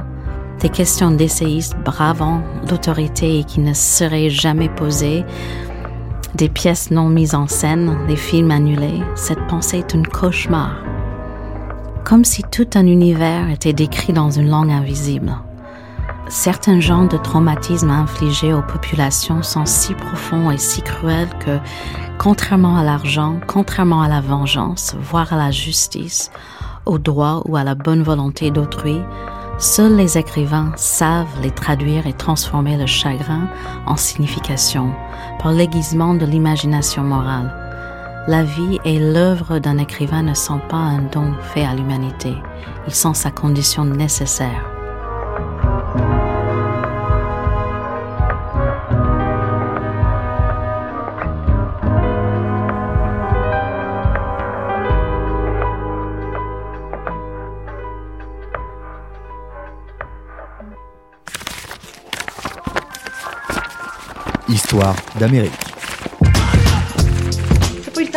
[0.61, 2.41] des questions d'essayistes bravant
[2.71, 5.25] l'autorité et qui ne seraient jamais posées,
[6.35, 10.96] des pièces non mises en scène, des films annulés, cette pensée est un cauchemar.
[12.07, 15.37] Comme si tout un univers était décrit dans une langue invisible.
[16.29, 21.59] Certains genres de traumatismes infligés aux populations sont si profonds et si cruels que,
[22.17, 26.31] contrairement à l'argent, contrairement à la vengeance, voire à la justice,
[26.85, 29.01] au droit ou à la bonne volonté d'autrui,
[29.59, 33.49] seuls les écrivains savent les traduire et transformer le chagrin
[33.85, 34.93] en signification
[35.41, 37.66] par l'aiguisement de l'imagination morale.
[38.29, 42.35] La vie et l'œuvre d'un écrivain ne sont pas un don fait à l'humanité,
[42.89, 44.69] ils sont sa condition nécessaire.
[64.49, 65.76] Histoire d'Amérique.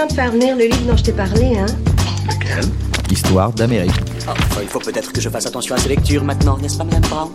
[0.08, 1.66] De faire venir le livre dont je t'ai parlé, hein?
[2.26, 2.64] Lequel
[3.12, 3.91] Histoire d'Amérique.
[4.26, 7.02] Enfin, il faut peut-être que je fasse attention à ces lectures maintenant, n'est-ce pas, Madame
[7.02, 7.30] Brown?